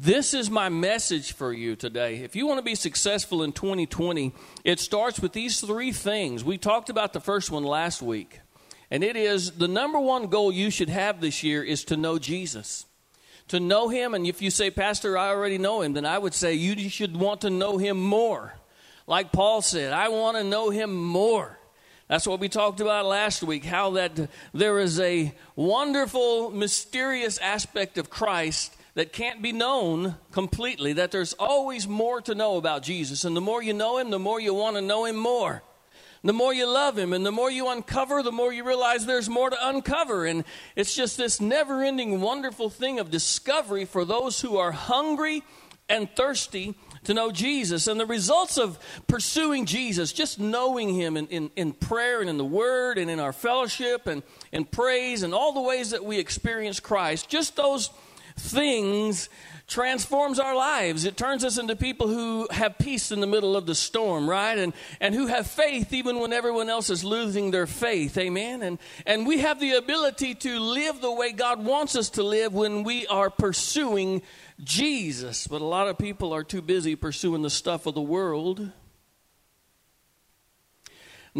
[0.00, 2.18] This is my message for you today.
[2.18, 4.32] If you want to be successful in 2020,
[4.62, 6.44] it starts with these three things.
[6.44, 8.38] We talked about the first one last week,
[8.92, 12.16] and it is the number one goal you should have this year is to know
[12.16, 12.86] Jesus.
[13.48, 16.34] To know him, and if you say, Pastor, I already know him, then I would
[16.34, 18.54] say you should want to know him more.
[19.08, 21.58] Like Paul said, I want to know him more.
[22.06, 27.98] That's what we talked about last week, how that there is a wonderful, mysterious aspect
[27.98, 33.24] of Christ that can't be known completely, that there's always more to know about Jesus.
[33.24, 35.62] And the more you know him, the more you want to know him more.
[36.24, 39.28] The more you love him and the more you uncover, the more you realize there's
[39.28, 40.26] more to uncover.
[40.26, 40.42] And
[40.74, 45.44] it's just this never ending, wonderful thing of discovery for those who are hungry
[45.88, 47.86] and thirsty to know Jesus.
[47.86, 52.36] And the results of pursuing Jesus, just knowing Him in, in, in, prayer and in
[52.36, 56.18] the Word and in our fellowship and in praise and all the ways that we
[56.18, 57.90] experience Christ, just those
[58.38, 59.28] things
[59.68, 61.04] transforms our lives.
[61.04, 64.56] It turns us into people who have peace in the middle of the storm, right?
[64.56, 68.16] And, and who have faith even when everyone else is losing their faith.
[68.16, 68.62] Amen.
[68.62, 72.54] And, and we have the ability to live the way God wants us to live
[72.54, 74.22] when we are pursuing
[74.64, 75.46] Jesus.
[75.46, 78.72] But a lot of people are too busy pursuing the stuff of the world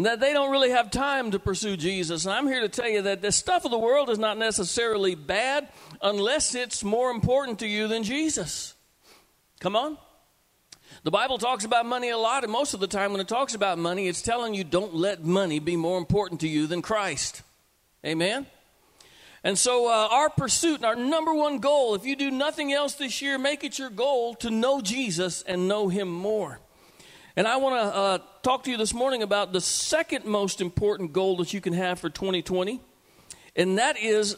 [0.05, 2.25] that they don't really have time to pursue Jesus.
[2.25, 5.15] And I'm here to tell you that the stuff of the world is not necessarily
[5.15, 5.67] bad
[6.01, 8.75] unless it's more important to you than Jesus.
[9.59, 9.97] Come on.
[11.03, 13.55] The Bible talks about money a lot, and most of the time when it talks
[13.55, 17.41] about money, it's telling you don't let money be more important to you than Christ.
[18.05, 18.47] Amen?
[19.43, 22.95] And so, uh, our pursuit and our number one goal, if you do nothing else
[22.95, 26.59] this year, make it your goal to know Jesus and know Him more.
[27.39, 31.13] And I want to uh, talk to you this morning about the second most important
[31.13, 32.81] goal that you can have for 2020,
[33.55, 34.35] and that is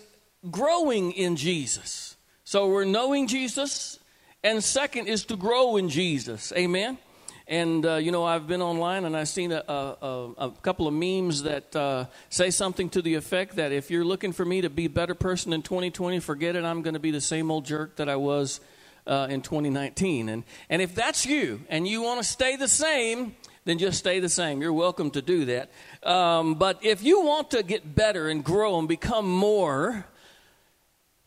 [0.52, 2.16] growing in Jesus.
[2.44, 3.98] So we're knowing Jesus,
[4.44, 6.54] and second is to grow in Jesus.
[6.56, 7.00] Amen.
[7.48, 10.94] And uh, you know, I've been online and I've seen a, a, a couple of
[10.94, 14.70] memes that uh, say something to the effect that if you're looking for me to
[14.70, 16.64] be a better person in 2020, forget it.
[16.64, 18.60] I'm going to be the same old jerk that I was
[19.08, 20.30] uh, in 2019.
[20.30, 23.36] And, and if that's you and you want to stay the same,
[23.66, 24.62] then just stay the same.
[24.62, 25.72] You're welcome to do that.
[26.04, 30.06] Um, but if you want to get better and grow and become more,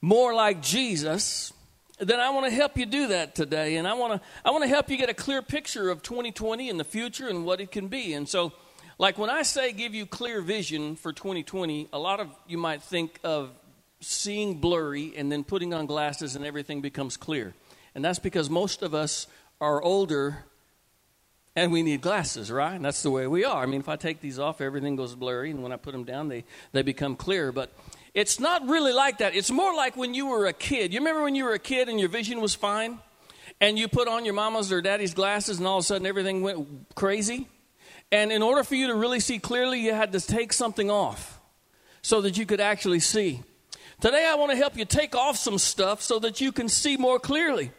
[0.01, 1.53] more like Jesus,
[1.99, 3.77] then I want to help you do that today.
[3.77, 6.69] And I want to, I want to help you get a clear picture of 2020
[6.69, 8.15] and the future and what it can be.
[8.15, 8.53] And so,
[8.99, 12.83] like when I say give you clear vision for 2020, a lot of you might
[12.83, 13.51] think of
[14.01, 17.55] seeing blurry and then putting on glasses and everything becomes clear.
[17.95, 19.27] And that's because most of us
[19.61, 20.45] are older
[21.57, 22.75] and we need glasses, right?
[22.75, 23.63] And that's the way we are.
[23.63, 26.05] I mean, if I take these off, everything goes blurry, and when I put them
[26.05, 27.53] down, they, they become clear.
[27.53, 27.73] But
[28.13, 29.37] it's not really like that.
[29.37, 30.93] It's more like when you were a kid.
[30.93, 32.99] You remember when you were a kid and your vision was fine?
[33.61, 36.43] And you put on your mama's or daddy's glasses, and all of a sudden everything
[36.43, 37.47] went crazy?
[38.11, 41.41] And in order for you to really see clearly, you had to take something off
[42.03, 43.43] so that you could actually see.
[44.01, 46.97] Today, I want to help you take off some stuff so that you can see
[46.97, 47.71] more clearly.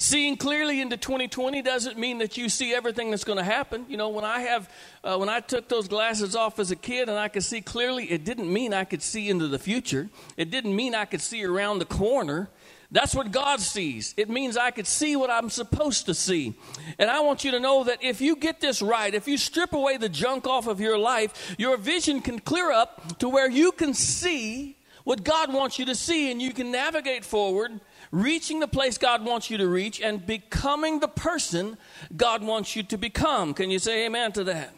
[0.00, 3.84] Seeing clearly into 2020 doesn't mean that you see everything that's going to happen.
[3.88, 4.70] You know, when I have,
[5.02, 8.04] uh, when I took those glasses off as a kid and I could see clearly,
[8.04, 10.08] it didn't mean I could see into the future.
[10.36, 12.48] It didn't mean I could see around the corner.
[12.92, 14.14] That's what God sees.
[14.16, 16.54] It means I could see what I'm supposed to see.
[17.00, 19.72] And I want you to know that if you get this right, if you strip
[19.72, 23.72] away the junk off of your life, your vision can clear up to where you
[23.72, 27.80] can see what God wants you to see and you can navigate forward
[28.10, 31.76] reaching the place God wants you to reach and becoming the person
[32.16, 33.54] God wants you to become.
[33.54, 34.74] Can you say amen to that?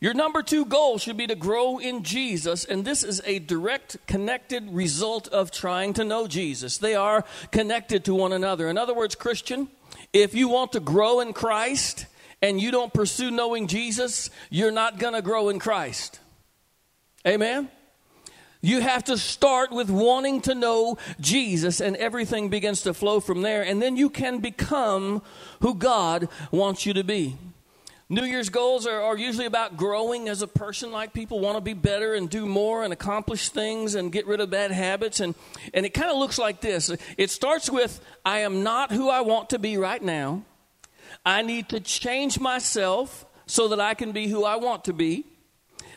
[0.00, 3.96] Your number two goal should be to grow in Jesus, and this is a direct
[4.06, 6.78] connected result of trying to know Jesus.
[6.78, 8.68] They are connected to one another.
[8.68, 9.68] In other words, Christian,
[10.12, 12.06] if you want to grow in Christ
[12.40, 16.20] and you don't pursue knowing Jesus, you're not going to grow in Christ.
[17.26, 17.68] Amen?
[18.60, 23.42] You have to start with wanting to know Jesus, and everything begins to flow from
[23.42, 23.62] there.
[23.62, 25.22] And then you can become
[25.60, 27.36] who God wants you to be.
[28.10, 31.60] New Year's goals are, are, usually about growing as a person, like people want to
[31.60, 35.20] be better and do more and accomplish things and get rid of bad habits.
[35.20, 35.34] And,
[35.74, 39.20] and it kind of looks like this it starts with, I am not who I
[39.20, 40.42] want to be right now.
[41.24, 45.26] I need to change myself so that I can be who I want to be.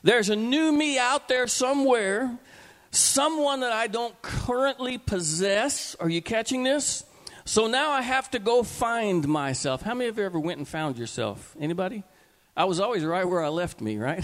[0.04, 2.38] There's a new me out there somewhere
[2.92, 5.96] someone that I don't currently possess.
[5.96, 7.04] Are you catching this?
[7.46, 9.82] So now I have to go find myself.
[9.82, 11.56] How many of you ever went and found yourself?
[11.60, 12.04] Anybody?
[12.56, 14.24] I was always right where I left me, right?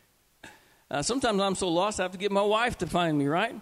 [0.90, 3.60] uh, sometimes I'm so lost I have to get my wife to find me, right?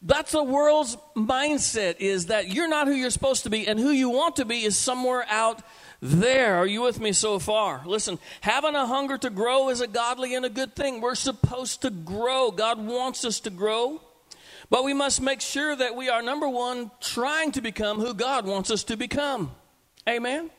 [0.00, 3.90] That's the world's mindset is that you're not who you're supposed to be, and who
[3.90, 5.62] you want to be is somewhere out
[6.00, 6.56] there.
[6.56, 7.82] Are you with me so far?
[7.84, 11.00] Listen, having a hunger to grow is a godly and a good thing.
[11.00, 12.50] We're supposed to grow.
[12.50, 14.00] God wants us to grow.
[14.70, 18.46] But we must make sure that we are, number one, trying to become who God
[18.46, 19.50] wants us to become.
[20.08, 20.50] Amen?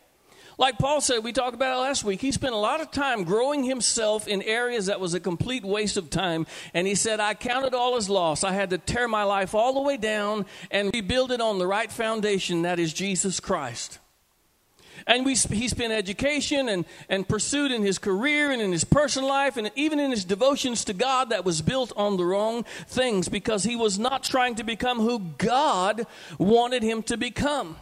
[0.57, 2.19] Like Paul said, we talked about it last week.
[2.19, 5.95] He spent a lot of time growing himself in areas that was a complete waste
[5.95, 6.47] of time.
[6.73, 8.43] And he said, I counted all as loss.
[8.43, 11.67] I had to tear my life all the way down and rebuild it on the
[11.67, 13.99] right foundation, that is Jesus Christ.
[15.09, 19.27] And we, he spent education and, and pursued in his career and in his personal
[19.27, 23.27] life and even in his devotions to God that was built on the wrong things
[23.27, 26.05] because he was not trying to become who God
[26.37, 27.75] wanted him to become.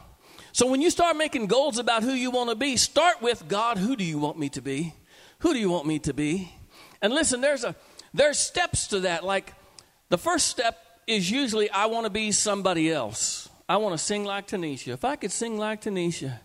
[0.54, 3.78] So when you start making goals about who you want to be, start with God,
[3.78, 4.94] who do you want me to be?
[5.40, 6.54] Who do you want me to be?
[7.02, 7.76] And listen, there's a
[8.14, 9.26] there's steps to that.
[9.26, 9.54] Like
[10.08, 13.50] the first step is usually I want to be somebody else.
[13.68, 14.94] I want to sing like Tanisha.
[14.94, 16.40] If I could sing like Tanisha,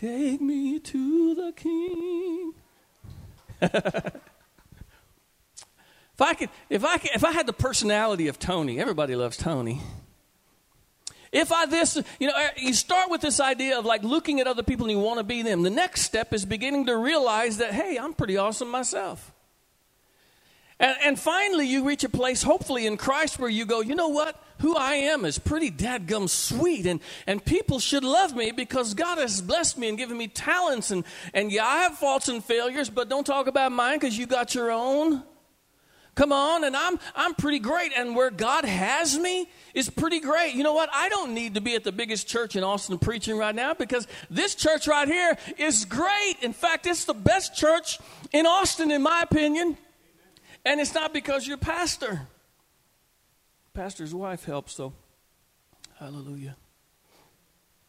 [0.00, 2.54] take me to the king.
[3.62, 4.22] if
[6.20, 9.82] I could if I could, if I had the personality of Tony, everybody loves Tony.
[11.32, 14.46] If I this, you know, eh, you start with this idea of like looking at
[14.46, 15.62] other people and you want to be them.
[15.62, 19.32] The next step is beginning to realize that, hey, I'm pretty awesome myself.
[20.80, 24.08] And, and finally, you reach a place, hopefully in Christ, where you go, you know
[24.08, 24.42] what?
[24.60, 29.16] Who I am is pretty dadgum sweet, and, and people should love me because God
[29.16, 30.90] has blessed me and given me talents.
[30.90, 34.26] And, and yeah, I have faults and failures, but don't talk about mine because you
[34.26, 35.22] got your own.
[36.14, 37.92] Come on, and I'm I'm pretty great.
[37.96, 40.54] And where God has me is pretty great.
[40.54, 40.90] You know what?
[40.92, 44.06] I don't need to be at the biggest church in Austin preaching right now because
[44.28, 46.34] this church right here is great.
[46.42, 47.98] In fact, it's the best church
[48.32, 49.78] in Austin, in my opinion.
[50.66, 52.26] And it's not because you're pastor.
[53.72, 54.92] Pastor's wife helps, though.
[55.98, 56.56] Hallelujah.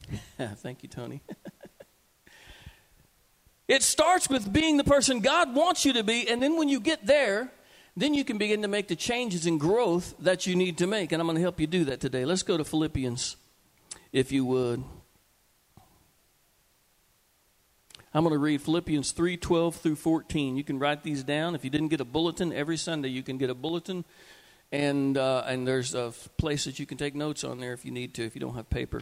[0.37, 1.21] Thank you, Tony.
[3.67, 6.79] it starts with being the person God wants you to be, and then when you
[6.79, 7.51] get there,
[7.95, 11.11] then you can begin to make the changes and growth that you need to make.
[11.11, 12.25] And I'm going to help you do that today.
[12.25, 13.35] Let's go to Philippians,
[14.13, 14.83] if you would.
[18.13, 20.57] I'm going to read Philippians 3 12 through 14.
[20.57, 21.55] You can write these down.
[21.55, 24.03] If you didn't get a bulletin, every Sunday you can get a bulletin.
[24.71, 27.91] And, uh, and there's a place that you can take notes on there if you
[27.91, 29.01] need to, if you don't have paper.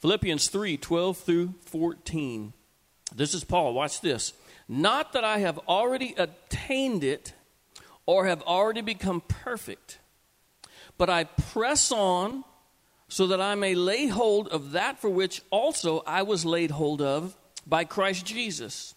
[0.00, 2.52] Philippians 3 12 through 14.
[3.14, 3.74] This is Paul.
[3.74, 4.32] Watch this.
[4.68, 7.32] Not that I have already attained it
[8.06, 9.98] or have already become perfect.
[10.96, 12.44] But I press on
[13.08, 17.02] so that I may lay hold of that for which also I was laid hold
[17.02, 17.36] of
[17.66, 18.94] by Christ Jesus.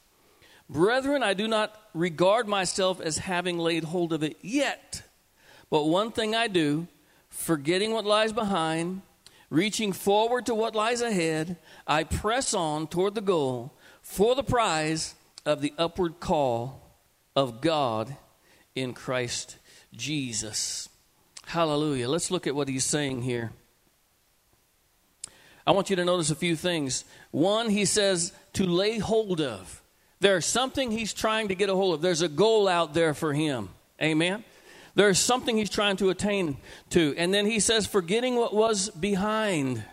[0.70, 5.04] Brethren, I do not regard myself as having laid hold of it yet.
[5.70, 6.88] But one thing I do,
[7.30, 9.02] forgetting what lies behind,
[9.50, 15.16] reaching forward to what lies ahead, I press on toward the goal for the prize
[15.46, 16.82] of the upward call
[17.36, 18.16] of God
[18.76, 19.58] in Christ
[19.94, 20.90] Jesus.
[21.46, 22.10] Hallelujah.
[22.10, 23.52] Let's look at what he's saying here.
[25.66, 27.04] I want you to notice a few things.
[27.32, 29.82] One, he says to lay hold of.
[30.20, 32.02] There's something he's trying to get a hold of.
[32.02, 33.70] There's a goal out there for him.
[34.02, 34.44] Amen.
[34.98, 36.58] There's something he's trying to attain
[36.90, 37.14] to.
[37.18, 39.84] And then he says, forgetting what was behind.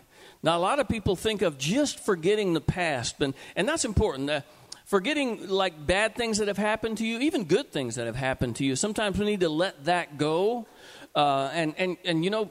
[0.41, 4.31] Now, a lot of people think of just forgetting the past, and, and that's important.
[4.31, 4.41] Uh,
[4.85, 8.55] forgetting like bad things that have happened to you, even good things that have happened
[8.55, 8.75] to you.
[8.75, 10.65] Sometimes we need to let that go.
[11.13, 12.49] Uh, and, and, and, you know,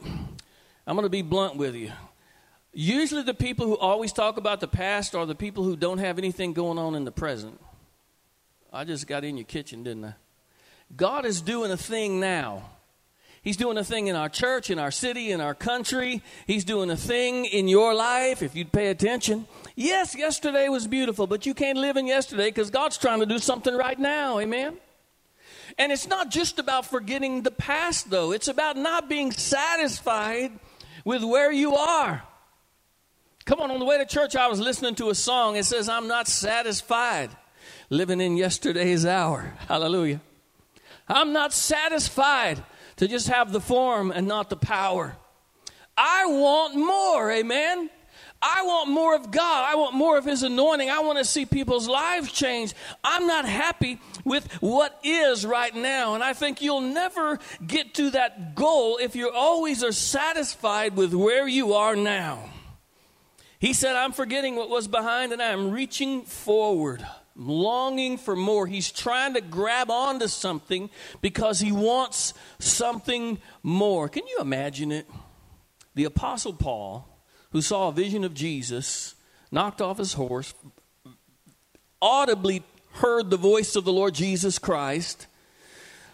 [0.86, 1.90] I'm going to be blunt with you.
[2.72, 6.18] Usually, the people who always talk about the past are the people who don't have
[6.18, 7.60] anything going on in the present.
[8.72, 10.14] I just got in your kitchen, didn't I?
[10.94, 12.70] God is doing a thing now.
[13.42, 16.22] He's doing a thing in our church, in our city, in our country.
[16.46, 19.46] He's doing a thing in your life if you'd pay attention.
[19.76, 23.38] Yes, yesterday was beautiful, but you can't live in yesterday because God's trying to do
[23.38, 24.38] something right now.
[24.38, 24.78] Amen?
[25.76, 30.52] And it's not just about forgetting the past, though, it's about not being satisfied
[31.04, 32.22] with where you are.
[33.44, 35.56] Come on, on the way to church, I was listening to a song.
[35.56, 37.28] It says, I'm not satisfied
[37.90, 39.52] living in yesterday's hour.
[39.68, 40.20] Hallelujah.
[41.08, 42.62] I'm not satisfied
[42.96, 45.16] to just have the form and not the power.
[45.96, 47.90] I want more, amen.
[48.46, 49.64] I want more of God.
[49.66, 50.90] I want more of His anointing.
[50.90, 52.74] I want to see people's lives change.
[53.02, 56.14] I'm not happy with what is right now.
[56.14, 61.14] And I think you'll never get to that goal if you always are satisfied with
[61.14, 62.50] where you are now.
[63.58, 67.04] He said, I'm forgetting what was behind and I'm reaching forward
[67.36, 68.66] longing for more.
[68.66, 74.08] He's trying to grab onto something because he wants something more.
[74.08, 75.06] Can you imagine it?
[75.94, 77.08] the Apostle Paul,
[77.50, 79.14] who saw a vision of Jesus,
[79.50, 80.54] knocked off his horse,
[82.02, 82.62] audibly
[82.94, 85.26] heard the voice of the Lord Jesus Christ,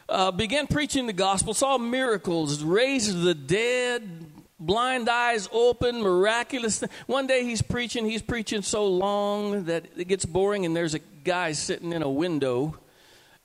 [0.08, 4.29] uh, began preaching the gospel, saw miracles, raised the dead,
[4.60, 6.84] blind eyes open, miraculous.
[7.06, 11.00] One day he's preaching, he's preaching so long that it gets boring, and there's a
[11.24, 12.78] guy sitting in a window,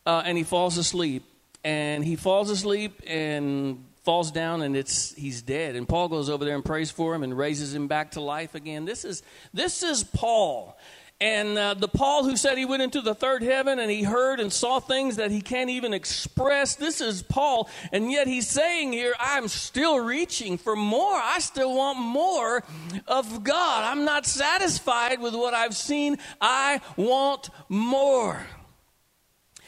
[0.05, 1.24] uh, and he falls asleep.
[1.63, 6.45] And he falls asleep and falls down and it's he's dead and paul goes over
[6.45, 9.81] there and prays for him and raises him back to life again this is this
[9.81, 10.77] is paul
[11.22, 14.41] and uh, the Paul who said he went into the third heaven and he heard
[14.41, 17.69] and saw things that he can't even express, this is Paul.
[17.93, 21.15] And yet he's saying here, I'm still reaching for more.
[21.15, 22.63] I still want more
[23.07, 23.86] of God.
[23.86, 26.17] I'm not satisfied with what I've seen.
[26.41, 28.45] I want more.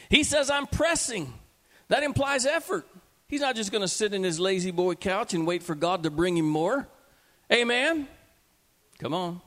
[0.10, 1.34] He says, I'm pressing.
[1.88, 2.86] That implies effort.
[3.30, 6.04] He's not just going to sit in his lazy boy couch and wait for God
[6.04, 6.90] to bring him more.
[7.52, 8.10] Amen?
[9.00, 9.42] Come on.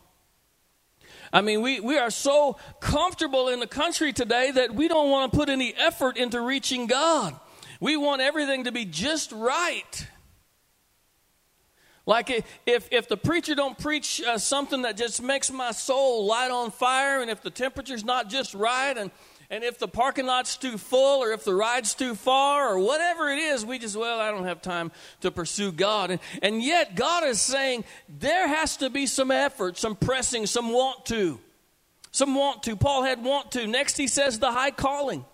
[1.33, 5.33] I mean, we, we are so comfortable in the country today that we don't want
[5.33, 7.39] to put any effort into reaching God.
[7.81, 10.09] We want everything to be just right.
[12.05, 16.51] Like if, if the preacher don't preach uh, something that just makes my soul light
[16.51, 19.13] on fire, and if the temperature's not just right, and
[19.51, 23.29] and if the parking lot's too full or if the ride's too far or whatever
[23.31, 24.93] it is, we just, well, I don't have time
[25.23, 26.13] to pursue God.
[26.13, 30.73] And, and yet, God is saying there has to be some effort, some pressing, some
[30.73, 31.41] want to.
[32.13, 32.77] Some want to.
[32.77, 33.67] Paul had want to.
[33.67, 35.25] Next, he says the high calling.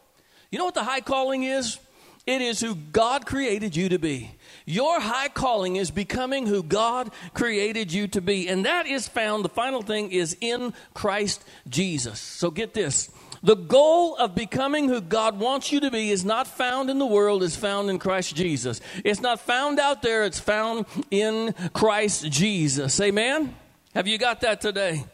[0.50, 1.78] You know what the high calling is?
[2.26, 4.32] It is who God created you to be.
[4.64, 8.49] Your high calling is becoming who God created you to be.
[8.49, 12.18] And that is found, the final thing is in Christ Jesus.
[12.18, 13.11] So get this
[13.43, 17.07] the goal of becoming who God wants you to be is not found in the
[17.07, 18.81] world, it's found in Christ Jesus.
[19.05, 23.00] It's not found out there, it's found in Christ Jesus.
[23.00, 23.55] Amen?
[23.95, 25.05] Have you got that today?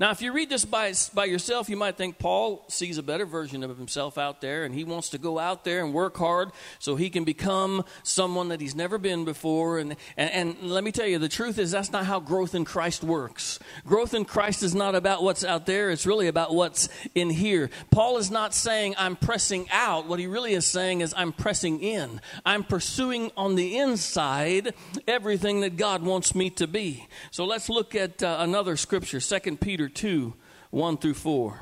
[0.00, 3.26] Now, if you read this by, by yourself, you might think Paul sees a better
[3.26, 6.50] version of himself out there and he wants to go out there and work hard
[6.78, 9.80] so he can become someone that he's never been before.
[9.80, 12.64] And, and, and let me tell you, the truth is that's not how growth in
[12.64, 13.58] Christ works.
[13.86, 17.68] Growth in Christ is not about what's out there, it's really about what's in here.
[17.90, 20.06] Paul is not saying, I'm pressing out.
[20.06, 22.20] What he really is saying is, I'm pressing in.
[22.46, 24.74] I'm pursuing on the inside
[25.08, 27.08] everything that God wants me to be.
[27.32, 30.34] So let's look at uh, another scripture, 2 Peter 2
[30.70, 31.60] 1 through 4.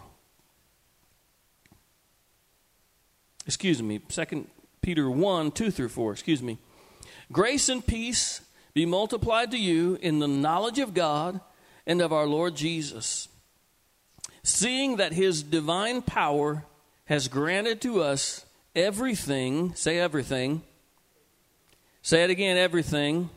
[3.47, 4.47] Excuse me, 2
[4.83, 6.13] Peter 1 2 through 4.
[6.13, 6.59] Excuse me.
[7.33, 8.41] Grace and peace
[8.75, 11.41] be multiplied to you in the knowledge of God
[11.87, 13.29] and of our Lord Jesus,
[14.43, 16.65] seeing that his divine power
[17.07, 20.63] has granted to us everything, say everything.
[22.03, 23.31] Say it again, everything.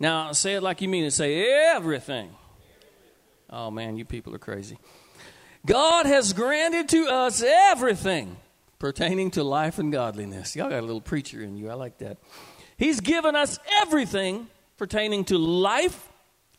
[0.00, 1.12] Now, say it like you mean it.
[1.12, 2.30] Say everything.
[3.54, 4.78] Oh man, you people are crazy.
[5.64, 8.36] God has granted to us everything
[8.80, 10.56] pertaining to life and godliness.
[10.56, 11.70] Y'all got a little preacher in you.
[11.70, 12.18] I like that.
[12.76, 16.08] He's given us everything pertaining to life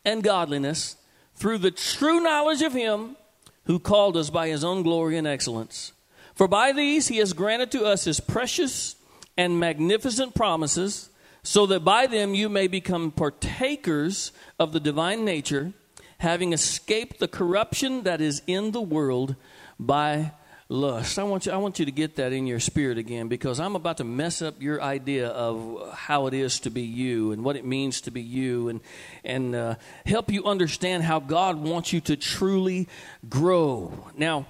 [0.06, 0.96] and godliness
[1.34, 3.16] through the true knowledge of Him
[3.64, 5.92] who called us by His own glory and excellence.
[6.34, 8.96] For by these He has granted to us His precious
[9.36, 11.10] and magnificent promises,
[11.42, 15.74] so that by them you may become partakers of the divine nature
[16.18, 19.36] having escaped the corruption that is in the world
[19.78, 20.32] by
[20.68, 21.18] lust.
[21.18, 23.76] I want you I want you to get that in your spirit again because I'm
[23.76, 27.56] about to mess up your idea of how it is to be you and what
[27.56, 28.80] it means to be you and
[29.24, 32.88] and uh, help you understand how God wants you to truly
[33.28, 34.10] grow.
[34.16, 34.46] Now,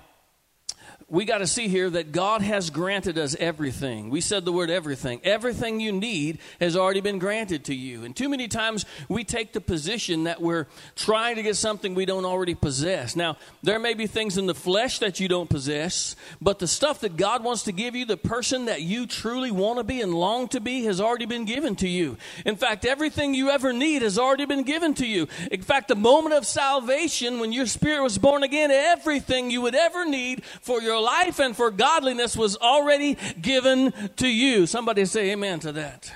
[1.08, 4.10] we got to see here that God has granted us everything.
[4.10, 5.20] We said the word everything.
[5.22, 8.02] Everything you need has already been granted to you.
[8.02, 12.06] And too many times we take the position that we're trying to get something we
[12.06, 13.14] don't already possess.
[13.14, 16.98] Now, there may be things in the flesh that you don't possess, but the stuff
[17.00, 20.12] that God wants to give you, the person that you truly want to be and
[20.12, 22.16] long to be, has already been given to you.
[22.44, 25.28] In fact, everything you ever need has already been given to you.
[25.52, 29.76] In fact, the moment of salvation, when your spirit was born again, everything you would
[29.76, 34.66] ever need for your life and for godliness was already given to you.
[34.66, 36.12] Somebody say amen to that.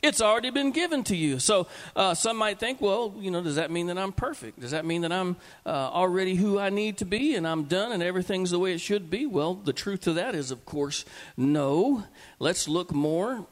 [0.00, 1.40] It's already been given to you.
[1.40, 1.66] So
[1.96, 4.60] uh, some might think, well, you know, does that mean that I'm perfect?
[4.60, 7.90] Does that mean that I'm uh, already who I need to be and I'm done
[7.90, 9.26] and everything's the way it should be?
[9.26, 11.04] Well, the truth to that is, of course,
[11.36, 12.04] no.
[12.38, 13.46] Let's look more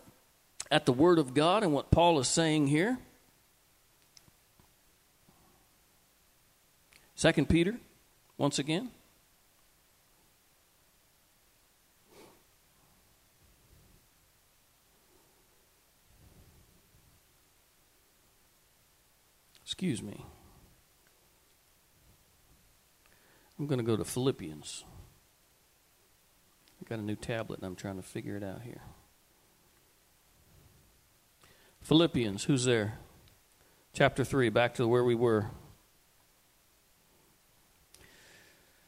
[0.71, 2.99] at the Word of God and what Paul is saying here.
[7.17, 7.77] Second Peter,
[8.39, 8.91] once again.
[19.67, 20.25] Excuse me.
[23.59, 24.85] I'm going to go to Philippians.
[26.81, 28.83] I've got a new tablet and I'm trying to figure it out here.
[31.83, 33.01] Philippians, who's there?
[33.93, 35.51] Chapter 3, back to where we were.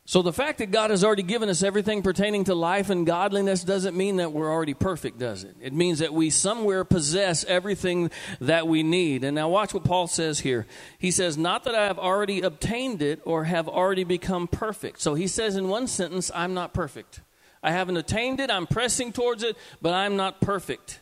[0.08, 3.62] So, the fact that God has already given us everything pertaining to life and godliness
[3.62, 5.54] doesn't mean that we're already perfect, does it?
[5.60, 8.10] It means that we somewhere possess everything
[8.40, 9.22] that we need.
[9.22, 10.66] And now, watch what Paul says here.
[10.98, 15.02] He says, Not that I have already obtained it or have already become perfect.
[15.02, 17.20] So, he says in one sentence, I'm not perfect.
[17.62, 21.00] I haven't attained it, I'm pressing towards it, but I'm not perfect.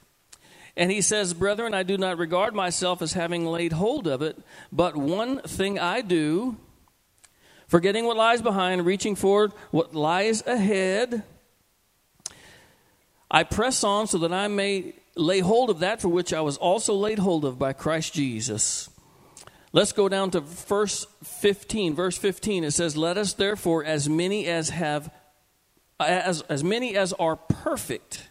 [0.77, 4.37] And he says, Brethren, I do not regard myself as having laid hold of it,
[4.73, 6.57] but one thing I do
[7.67, 11.23] forgetting what lies behind, reaching forward what lies ahead.
[13.31, 16.57] I press on so that I may lay hold of that for which I was
[16.57, 18.89] also laid hold of by Christ Jesus.
[19.73, 21.95] Let's go down to verse 15.
[21.95, 25.11] Verse 15 it says, "Let us therefore as many as have
[25.99, 28.29] as as many as are perfect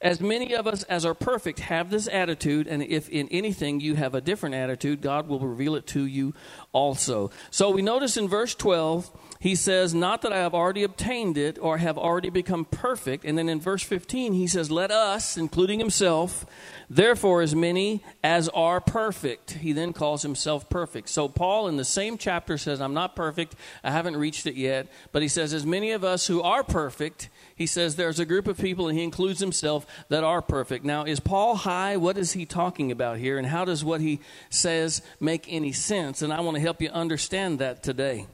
[0.00, 3.94] as many of us as are perfect have this attitude, and if in anything you
[3.94, 6.34] have a different attitude, God will reveal it to you
[6.72, 7.30] also.
[7.50, 9.10] So we notice in verse 12,
[9.40, 13.24] he says, Not that I have already obtained it or have already become perfect.
[13.24, 16.44] And then in verse 15, he says, Let us, including himself,
[16.88, 21.08] Therefore, as many as are perfect, he then calls himself perfect.
[21.08, 24.86] So, Paul in the same chapter says, I'm not perfect, I haven't reached it yet.
[25.10, 28.46] But he says, as many of us who are perfect, he says there's a group
[28.46, 30.84] of people, and he includes himself, that are perfect.
[30.84, 31.96] Now, is Paul high?
[31.96, 33.38] What is he talking about here?
[33.38, 34.20] And how does what he
[34.50, 36.22] says make any sense?
[36.22, 38.26] And I want to help you understand that today.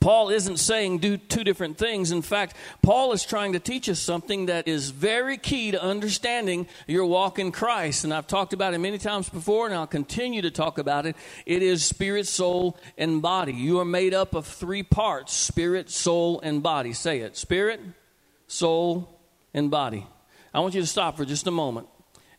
[0.00, 2.10] Paul isn't saying do two different things.
[2.10, 6.68] In fact, Paul is trying to teach us something that is very key to understanding
[6.86, 8.04] your walk in Christ.
[8.04, 11.16] And I've talked about it many times before, and I'll continue to talk about it.
[11.46, 13.52] It is spirit, soul, and body.
[13.52, 16.92] You are made up of three parts spirit, soul, and body.
[16.92, 17.80] Say it spirit,
[18.50, 19.20] soul,
[19.54, 20.06] and body.
[20.52, 21.86] I want you to stop for just a moment,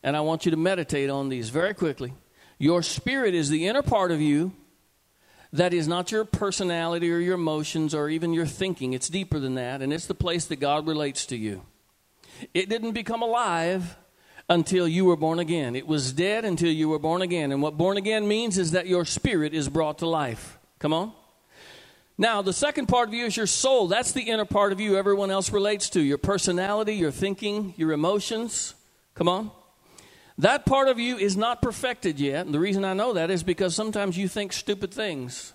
[0.02, 2.12] and I want you to meditate on these very quickly.
[2.58, 4.52] Your spirit is the inner part of you
[5.54, 8.92] that is not your personality or your emotions or even your thinking.
[8.92, 11.62] It's deeper than that, and it's the place that God relates to you.
[12.52, 13.96] It didn't become alive
[14.48, 15.74] until you were born again.
[15.74, 17.52] It was dead until you were born again.
[17.52, 20.58] And what born again means is that your spirit is brought to life.
[20.78, 21.12] Come on.
[22.18, 23.88] Now, the second part of you is your soul.
[23.88, 27.92] That's the inner part of you everyone else relates to your personality, your thinking, your
[27.92, 28.74] emotions.
[29.14, 29.50] Come on.
[30.38, 32.46] That part of you is not perfected yet.
[32.46, 35.52] And the reason I know that is because sometimes you think stupid things.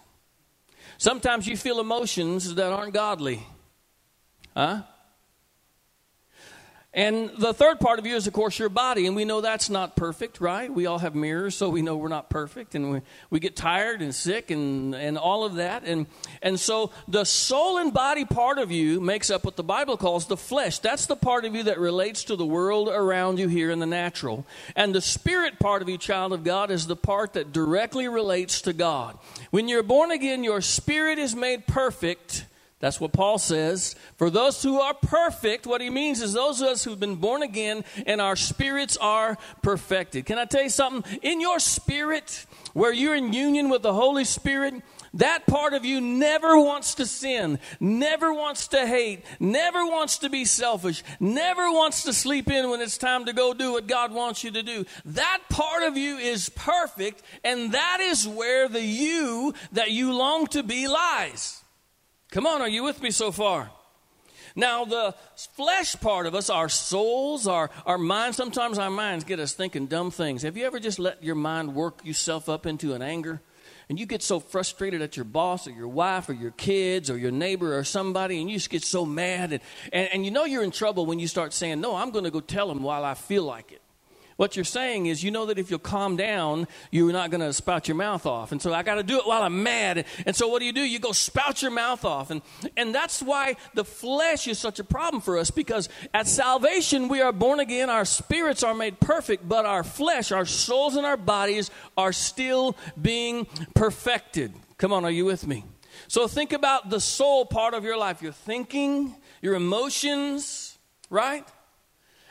[0.98, 3.46] Sometimes you feel emotions that aren't godly.
[4.56, 4.82] Huh?
[6.97, 9.05] And the third part of you is, of course, your body.
[9.05, 10.73] And we know that's not perfect, right?
[10.73, 12.73] We all have mirrors, so we know we're not perfect.
[12.73, 15.83] And we, we get tired and sick and, and all of that.
[15.83, 16.07] And,
[16.41, 20.25] and so the soul and body part of you makes up what the Bible calls
[20.25, 20.79] the flesh.
[20.79, 23.86] That's the part of you that relates to the world around you here in the
[23.86, 24.47] natural.
[24.75, 28.62] And the spirit part of you, child of God, is the part that directly relates
[28.63, 29.19] to God.
[29.51, 32.45] When you're born again, your spirit is made perfect
[32.79, 33.95] that's what Paul says.
[34.17, 37.41] For those who are perfect, what he means is those of us who've been born
[37.41, 40.27] again and our spirits are perfected.
[40.27, 41.19] Can I tell you something?
[41.23, 44.75] In your spirit, where you're in union with the Holy Spirit,
[45.15, 50.29] that part of you never wants to sin, never wants to hate, never wants to
[50.29, 54.13] be selfish, never wants to sleep in when it's time to go do what God
[54.13, 54.85] wants you to do.
[55.05, 60.45] That part of you is perfect, and that is where the you that you long
[60.47, 61.63] to be lies.
[62.38, 63.71] Come on, are you with me so far?
[64.56, 65.15] Now, the
[65.56, 69.88] flesh part of us, our souls, our, our minds, sometimes our minds get us thinking
[69.88, 70.43] dumb things.
[70.43, 73.41] Have you ever just let your mind work yourself up into an anger?
[73.89, 77.17] And you get so frustrated at your boss or your wife or your kids or
[77.17, 79.54] your neighbor or somebody, and you just get so mad.
[79.54, 82.26] And, and, and you know you're in trouble when you start saying, No, I'm going
[82.26, 83.82] to go tell them while I feel like it.
[84.38, 87.52] What you're saying is, you know that if you'll calm down, you're not going to
[87.52, 88.52] spout your mouth off.
[88.52, 90.06] And so I got to do it while I'm mad.
[90.28, 90.82] And so what do you do?
[90.82, 92.30] You go spout your mouth off.
[92.30, 92.43] And,
[92.78, 97.19] and that's why the flesh is such a problem for us because at salvation, we
[97.19, 101.17] are born again, our spirits are made perfect, but our flesh, our souls, and our
[101.17, 104.54] bodies are still being perfected.
[104.78, 105.65] Come on, are you with me?
[106.08, 110.78] So think about the soul part of your life your thinking, your emotions,
[111.10, 111.43] right?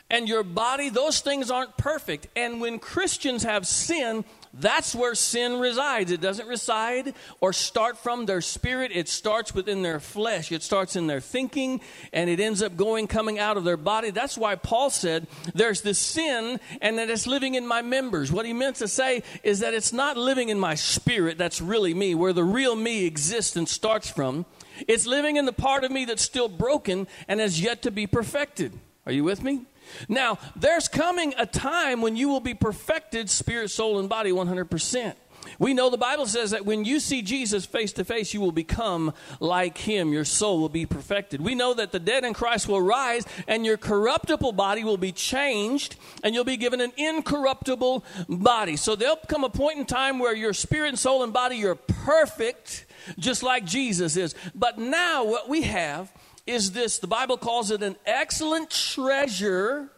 [0.08, 2.28] And your body, those things aren't perfect.
[2.36, 4.24] And when Christians have sin,
[4.58, 6.10] That's where sin resides.
[6.10, 8.90] It doesn't reside or start from their spirit.
[8.94, 10.50] It starts within their flesh.
[10.50, 11.80] It starts in their thinking
[12.12, 14.10] and it ends up going, coming out of their body.
[14.10, 18.32] That's why Paul said there's this sin and that it's living in my members.
[18.32, 21.36] What he meant to say is that it's not living in my spirit.
[21.36, 24.46] That's really me, where the real me exists and starts from.
[24.88, 28.06] It's living in the part of me that's still broken and has yet to be
[28.06, 28.72] perfected.
[29.04, 29.62] Are you with me?
[30.08, 35.14] Now, there's coming a time when you will be perfected, spirit, soul, and body 100%.
[35.58, 38.52] We know the Bible says that when you see Jesus face to face, you will
[38.52, 40.12] become like him.
[40.12, 41.40] Your soul will be perfected.
[41.40, 45.12] We know that the dead in Christ will rise and your corruptible body will be
[45.12, 48.76] changed and you'll be given an incorruptible body.
[48.76, 51.74] So there'll come a point in time where your spirit and soul and body, you're
[51.74, 52.86] perfect,
[53.18, 54.34] just like Jesus is.
[54.54, 56.12] But now what we have
[56.46, 59.90] is this the Bible calls it an excellent treasure.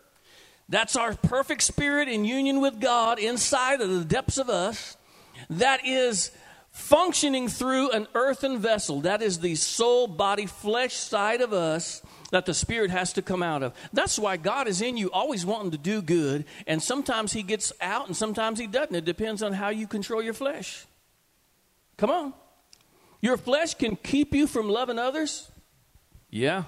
[0.69, 4.97] That's our perfect spirit in union with God inside of the depths of us
[5.49, 6.31] that is
[6.71, 9.01] functioning through an earthen vessel.
[9.01, 13.43] That is the soul, body, flesh side of us that the spirit has to come
[13.43, 13.73] out of.
[13.93, 17.73] That's why God is in you, always wanting to do good, and sometimes He gets
[17.81, 18.95] out and sometimes He doesn't.
[18.95, 20.87] It depends on how you control your flesh.
[21.97, 22.35] Come on.
[23.21, 25.51] Your flesh can keep you from loving others,
[26.31, 26.65] yeah.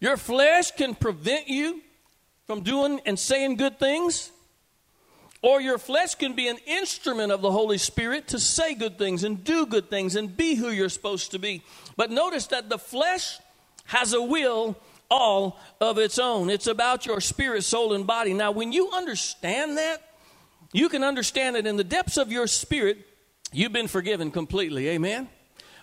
[0.00, 1.82] Your flesh can prevent you
[2.46, 4.30] from doing and saying good things,
[5.42, 9.24] or your flesh can be an instrument of the Holy Spirit to say good things
[9.24, 11.62] and do good things and be who you're supposed to be.
[11.96, 13.38] But notice that the flesh
[13.86, 14.76] has a will
[15.10, 16.50] all of its own.
[16.50, 18.34] It's about your spirit, soul, and body.
[18.34, 20.02] Now, when you understand that,
[20.72, 22.98] you can understand that in the depths of your spirit,
[23.52, 24.88] you've been forgiven completely.
[24.88, 25.28] Amen?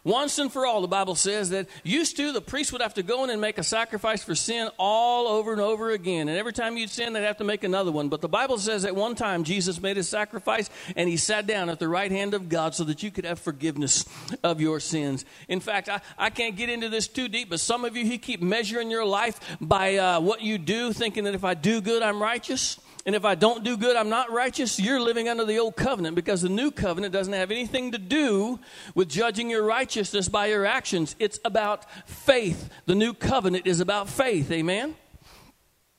[0.03, 3.03] Once and for all, the Bible says that used to, the priest would have to
[3.03, 6.27] go in and make a sacrifice for sin all over and over again.
[6.27, 8.09] And every time you'd sin, they'd have to make another one.
[8.09, 11.69] But the Bible says at one time, Jesus made a sacrifice and he sat down
[11.69, 14.03] at the right hand of God so that you could have forgiveness
[14.43, 15.23] of your sins.
[15.47, 18.17] In fact, I, I can't get into this too deep, but some of you, he
[18.17, 22.03] keep measuring your life by uh, what you do, thinking that if I do good,
[22.03, 22.77] I'm righteous.
[23.05, 24.79] And if I don't do good, I'm not righteous.
[24.79, 28.59] You're living under the old covenant because the new covenant doesn't have anything to do
[28.95, 31.15] with judging your righteousness by your actions.
[31.19, 32.69] It's about faith.
[32.85, 34.49] The new covenant is about faith.
[34.51, 34.95] Amen?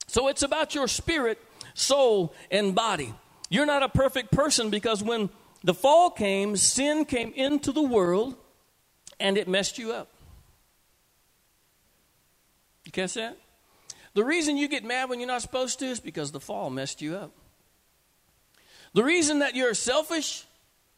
[0.06, 1.38] So it's about your spirit,
[1.74, 3.12] soul, and body.
[3.50, 5.28] You're not a perfect person because when
[5.62, 8.34] the fall came, sin came into the world
[9.20, 10.08] and it messed you up.
[12.86, 13.36] You catch that?
[14.14, 17.02] The reason you get mad when you're not supposed to is because the fall messed
[17.02, 17.32] you up.
[18.94, 20.46] The reason that you're selfish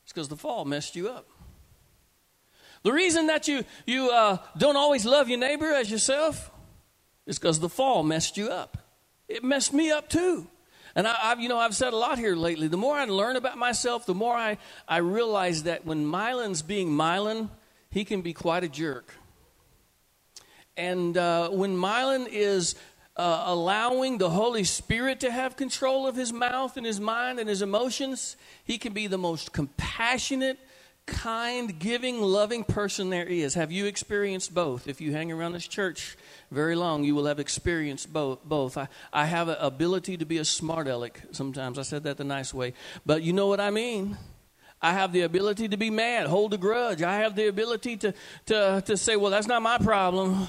[0.07, 1.27] is because the fall messed you up.
[2.83, 6.51] The reason that you, you uh, don't always love your neighbor as yourself
[7.27, 8.79] is because the fall messed you up.
[9.29, 10.47] It messed me up too.
[10.95, 12.69] And I, have you know, I've said a lot here lately.
[12.69, 16.91] The more I learn about myself, the more I, I realize that when Mylon's being
[16.91, 17.49] Mylon,
[17.91, 19.13] he can be quite a jerk.
[20.77, 22.77] And uh, when Mylon is
[23.17, 27.49] uh, allowing the Holy Spirit to have control of his mouth and his mind and
[27.49, 30.59] his emotions, he can be the most compassionate,
[31.07, 33.55] kind, giving, loving person there is.
[33.55, 34.87] Have you experienced both?
[34.87, 36.19] If you hang around this church
[36.51, 38.45] very long, you will have experienced both.
[38.45, 38.77] both.
[38.77, 41.79] I, I have an ability to be a smart aleck sometimes.
[41.79, 42.75] I said that the nice way.
[43.07, 44.19] But you know what I mean.
[44.83, 47.03] I have the ability to be mad, hold a grudge.
[47.03, 48.15] I have the ability to,
[48.47, 50.49] to, to say, well, that's not my problem.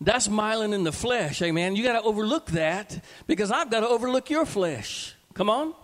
[0.00, 1.74] That's Mylon in the flesh, amen.
[1.74, 5.14] You got to overlook that because I've got to overlook your flesh.
[5.34, 5.74] Come on.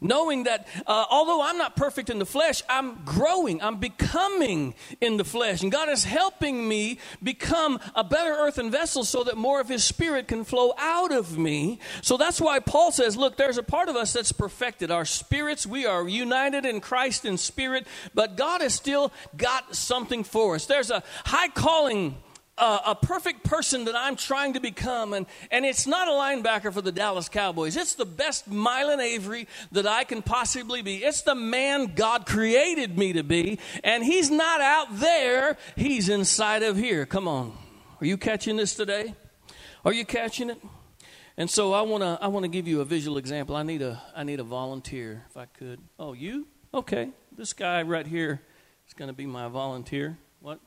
[0.00, 5.16] Knowing that uh, although I'm not perfect in the flesh, I'm growing, I'm becoming in
[5.16, 5.62] the flesh.
[5.62, 9.82] And God is helping me become a better earthen vessel so that more of His
[9.82, 11.80] Spirit can flow out of me.
[12.02, 14.90] So that's why Paul says, Look, there's a part of us that's perfected.
[14.90, 20.22] Our spirits, we are united in Christ in spirit, but God has still got something
[20.22, 20.66] for us.
[20.66, 22.16] There's a high calling
[22.60, 25.12] a, perfect person that I'm trying to become.
[25.12, 27.76] And, and it's not a linebacker for the Dallas Cowboys.
[27.76, 30.96] It's the best Mylon Avery that I can possibly be.
[30.96, 33.58] It's the man God created me to be.
[33.84, 37.06] And he's not out there, he's inside of here.
[37.06, 37.56] Come on.
[38.00, 39.14] Are you catching this today?
[39.84, 40.60] Are you catching it?
[41.36, 43.54] And so I want to I want to give you a visual example.
[43.54, 45.80] I need a I need a volunteer if I could.
[45.98, 46.48] Oh, you?
[46.74, 47.10] Okay.
[47.36, 48.42] This guy right here
[48.88, 50.18] is going to be my volunteer.
[50.40, 50.58] What?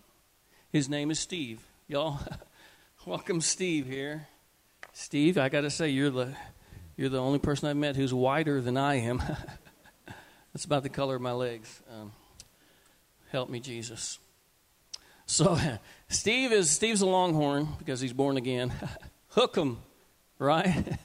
[0.71, 1.62] His name is Steve.
[1.91, 2.21] Y'all,
[3.06, 4.25] welcome Steve here.
[4.93, 6.34] Steve, I got to say you're the
[6.95, 9.21] you're the only person I've met who's wider than I am.
[10.54, 11.82] That's about the color of my legs.
[11.93, 12.13] Um,
[13.30, 14.19] help me, Jesus.
[15.25, 15.60] So,
[16.08, 18.71] Steve is Steve's a Longhorn because he's born again.
[19.32, 19.80] Hook him,
[20.39, 20.97] right?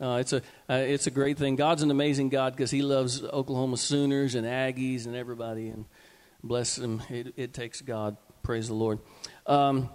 [0.00, 1.56] Uh, it's a uh, it's a great thing.
[1.56, 5.86] God's an amazing God because He loves Oklahoma Sooners and Aggies and everybody, and
[6.44, 7.02] bless them.
[7.08, 8.18] It, it takes God.
[8.42, 8.98] Praise the Lord.
[9.48, 9.88] Um,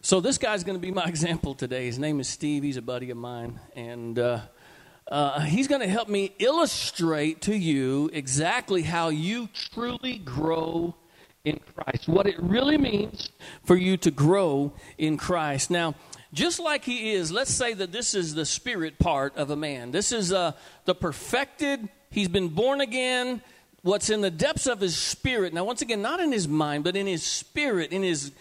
[0.00, 1.86] so this guy's going to be my example today.
[1.86, 2.62] His name is Steve.
[2.62, 4.40] He's a buddy of mine, and uh,
[5.06, 10.94] uh, he's going to help me illustrate to you exactly how you truly grow
[11.44, 12.08] in Christ.
[12.08, 13.30] What it really means
[13.64, 15.70] for you to grow in Christ.
[15.70, 15.94] Now
[16.32, 19.92] just like he is, let's say that this is the spirit part of a man.
[19.92, 20.52] This is uh,
[20.84, 23.40] the perfected, he's been born again,
[23.82, 25.54] what's in the depths of his spirit.
[25.54, 28.32] Now, once again, not in his mind, but in his spirit, in his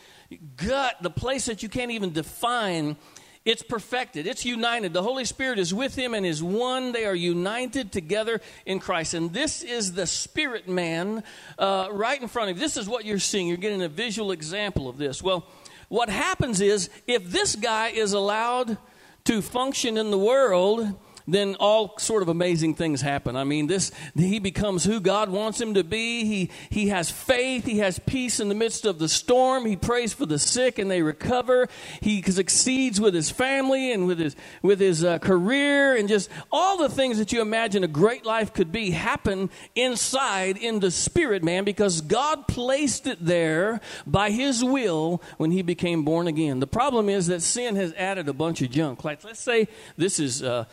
[0.56, 2.98] gut, the place that you can't even define.
[3.46, 4.28] It's perfected.
[4.28, 4.92] It's united.
[4.92, 6.92] The Holy Spirit is with him and is one.
[6.92, 9.14] They are united together in Christ.
[9.14, 11.24] And this is the spirit man
[11.58, 12.62] uh, right in front of you.
[12.62, 13.48] This is what you're seeing.
[13.48, 15.24] You're getting a visual example of this.
[15.24, 15.48] Well,
[15.88, 18.78] what happens is if this guy is allowed
[19.24, 20.94] to function in the world,
[21.28, 23.36] then all sort of amazing things happen.
[23.36, 26.26] I mean, this he becomes who God wants him to be.
[26.26, 27.66] He he has faith.
[27.66, 29.66] He has peace in the midst of the storm.
[29.66, 31.68] He prays for the sick and they recover.
[32.02, 36.78] He succeeds with his family and with his with his uh, career and just all
[36.78, 41.44] the things that you imagine a great life could be happen inside in the spirit
[41.44, 46.60] man because God placed it there by His will when he became born again.
[46.60, 49.04] The problem is that sin has added a bunch of junk.
[49.04, 50.42] Like let's say this is.
[50.42, 50.66] Uh,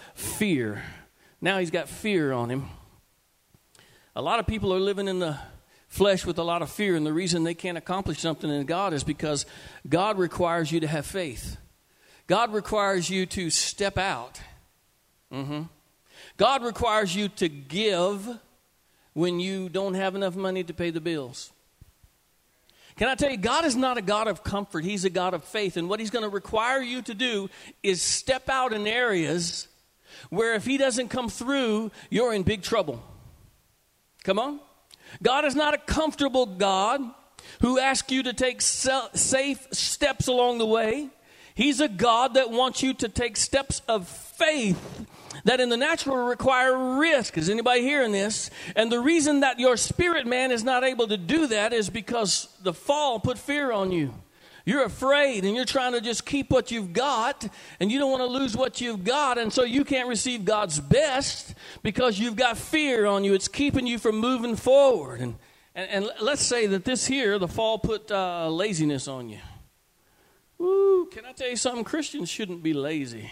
[0.45, 0.83] fear.
[1.41, 2.67] Now he's got fear on him.
[4.15, 5.39] A lot of people are living in the
[5.89, 8.93] flesh with a lot of fear, and the reason they can't accomplish something in God
[8.93, 9.47] is because
[9.89, 11.57] God requires you to have faith.
[12.27, 14.39] God requires you to step out.
[15.33, 15.63] Mm-hmm.
[16.37, 18.29] God requires you to give
[19.15, 21.53] when you don't have enough money to pay the bills.
[22.97, 25.43] Can I tell you, God is not a God of comfort, He's a God of
[25.43, 25.79] faith.
[25.79, 27.49] And what He's going to require you to do
[27.83, 29.69] is step out in areas
[30.31, 33.03] where if he doesn't come through, you're in big trouble.
[34.25, 34.61] Come on.
[35.23, 37.01] God is not a comfortable God
[37.61, 41.11] who asks you to take safe steps along the way.
[41.55, 45.07] He's a God that wants you to take steps of faith
[45.45, 47.37] that in the natural require risk.
[47.37, 48.51] Is anybody hearing this?
[48.75, 52.49] And the reason that your spirit man is not able to do that is because
[52.63, 54.15] the fall put fear on you.
[54.67, 57.47] You're afraid and you're trying to just keep what you've got
[57.81, 59.37] and you don't want to lose what you've got.
[59.37, 63.35] And so you can't receive God's best because you've got fear on you.
[63.35, 65.21] It's keeping you from moving forward.
[65.21, 65.37] And,
[65.75, 69.41] and, and let's say that this here, the fall put uh, laziness on you.
[70.57, 71.85] Woo, can I tell you something?
[71.85, 73.31] Christians shouldn't be lazy.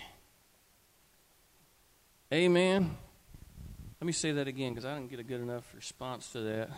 [2.30, 2.96] Amen.
[4.00, 6.70] Let me say that again because I didn't get a good enough response to that.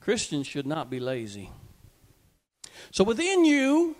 [0.00, 1.50] Christians should not be lazy.
[2.90, 3.96] So within you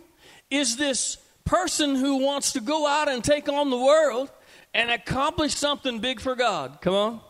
[0.51, 4.31] is this person who wants to go out and take on the world
[4.75, 6.79] and accomplish something big for God.
[6.81, 7.21] Come on.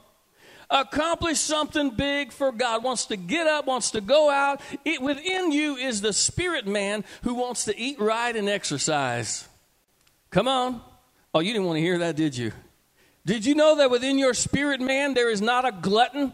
[0.69, 2.83] Accomplish something big for God.
[2.83, 4.61] Wants to get up, wants to go out.
[4.85, 9.47] It, within you is the spirit man who wants to eat right and exercise.
[10.31, 10.81] Come on.
[11.33, 12.53] Oh, you didn't want to hear that, did you?
[13.25, 16.33] Did you know that within your spirit man there is not a glutton?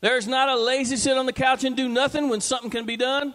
[0.00, 2.96] There's not a lazy sit on the couch and do nothing when something can be
[2.96, 3.34] done?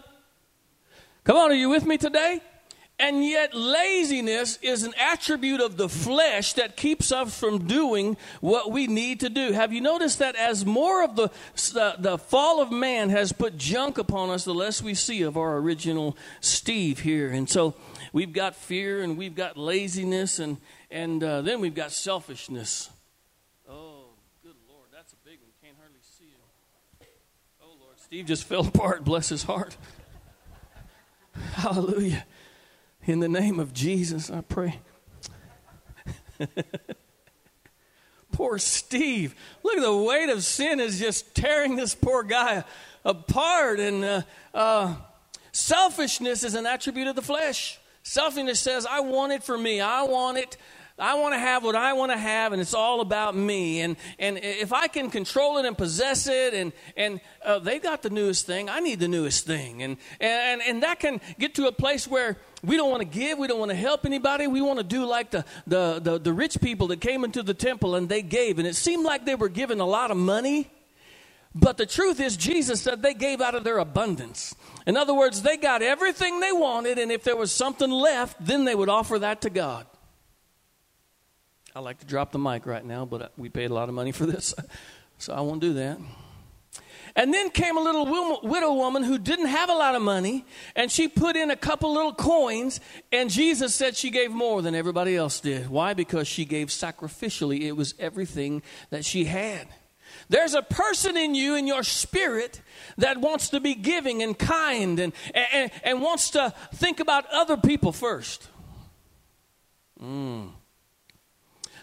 [1.30, 2.40] Come on, are you with me today?
[2.98, 8.72] And yet, laziness is an attribute of the flesh that keeps us from doing what
[8.72, 9.52] we need to do.
[9.52, 11.28] Have you noticed that as more of the,
[11.72, 15.36] the, the, fall of man has put junk upon us, the less we see of
[15.36, 17.30] our original Steve here?
[17.30, 17.76] And so
[18.12, 20.56] we've got fear and we've got laziness and,
[20.90, 22.90] and uh, then we've got selfishness.
[23.68, 24.06] Oh,
[24.42, 25.50] good Lord, that's a big one.
[25.62, 27.06] Can't hardly see it.
[27.62, 29.04] Oh, Lord, Steve just fell apart.
[29.04, 29.76] Bless his heart.
[31.54, 32.24] Hallelujah.
[33.04, 34.80] In the name of Jesus, I pray.
[38.32, 39.34] poor Steve.
[39.62, 42.64] Look at the weight of sin is just tearing this poor guy
[43.04, 43.80] apart.
[43.80, 44.22] And uh,
[44.54, 44.94] uh,
[45.52, 47.78] selfishness is an attribute of the flesh.
[48.02, 49.80] Selfishness says, I want it for me.
[49.80, 50.56] I want it
[51.00, 53.80] I want to have what I want to have, and it's all about me.
[53.80, 58.02] And, and if I can control it and possess it, and, and uh, they got
[58.02, 59.82] the newest thing, I need the newest thing.
[59.82, 63.38] And, and, and that can get to a place where we don't want to give,
[63.38, 64.46] we don't want to help anybody.
[64.46, 67.54] We want to do like the, the, the, the rich people that came into the
[67.54, 68.58] temple and they gave.
[68.58, 70.70] And it seemed like they were giving a lot of money.
[71.54, 74.54] But the truth is, Jesus said they gave out of their abundance.
[74.86, 78.64] In other words, they got everything they wanted, and if there was something left, then
[78.64, 79.86] they would offer that to God.
[81.74, 84.10] I like to drop the mic right now, but we paid a lot of money
[84.10, 84.54] for this,
[85.18, 85.98] so I won't do that.
[87.16, 90.44] And then came a little widow woman who didn't have a lot of money,
[90.76, 92.80] and she put in a couple little coins,
[93.12, 95.68] and Jesus said she gave more than everybody else did.
[95.68, 95.94] Why?
[95.94, 97.62] Because she gave sacrificially.
[97.62, 99.66] It was everything that she had.
[100.28, 102.60] There's a person in you, in your spirit,
[102.98, 107.56] that wants to be giving and kind and, and, and wants to think about other
[107.56, 108.48] people first.
[110.00, 110.50] Mm.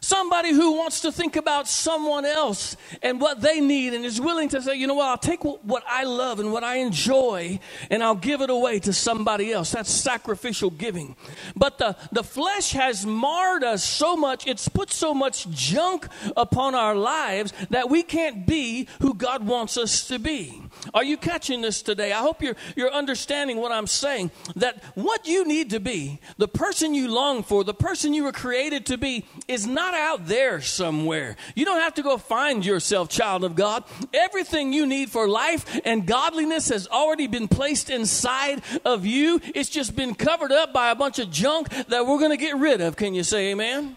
[0.07, 4.47] Somebody who wants to think about someone else and what they need and is willing
[4.47, 7.59] to say, you know what, I'll take what I love and what I enjoy
[7.91, 9.71] and I'll give it away to somebody else.
[9.71, 11.17] That's sacrificial giving.
[11.57, 16.73] But the, the flesh has marred us so much, it's put so much junk upon
[16.73, 20.61] our lives that we can't be who God wants us to be.
[20.93, 22.13] Are you catching this today?
[22.13, 24.31] I hope you're, you're understanding what I'm saying.
[24.55, 28.31] That what you need to be, the person you long for, the person you were
[28.31, 31.35] created to be, is not out there somewhere.
[31.55, 33.83] You don't have to go find yourself, child of God.
[34.13, 39.41] Everything you need for life and godliness has already been placed inside of you.
[39.55, 42.55] It's just been covered up by a bunch of junk that we're going to get
[42.55, 42.95] rid of.
[42.95, 43.95] Can you say amen?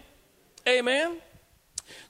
[0.67, 1.17] Amen.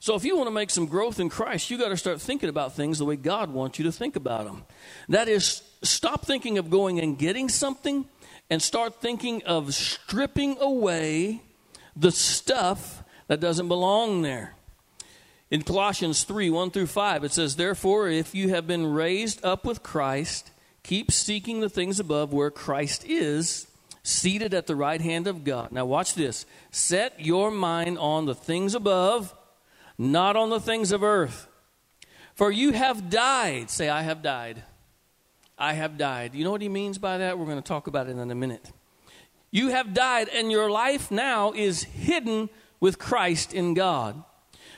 [0.00, 2.48] So if you want to make some growth in Christ, you got to start thinking
[2.48, 4.64] about things the way God wants you to think about them.
[5.08, 8.04] That is, stop thinking of going and getting something
[8.50, 11.42] and start thinking of stripping away
[11.96, 14.54] the stuff that doesn't belong there.
[15.50, 19.64] In Colossians 3 1 through 5, it says, Therefore, if you have been raised up
[19.64, 20.50] with Christ,
[20.82, 23.66] keep seeking the things above where Christ is,
[24.02, 25.70] seated at the right hand of God.
[25.70, 26.46] Now, watch this.
[26.70, 29.34] Set your mind on the things above
[29.98, 31.48] not on the things of earth.
[32.34, 33.70] For you have died.
[33.70, 34.62] Say, I have died.
[35.58, 36.34] I have died.
[36.34, 37.38] You know what he means by that?
[37.38, 38.70] We're going to talk about it in a minute.
[39.50, 42.48] You have died, and your life now is hidden
[42.82, 44.24] with Christ in God.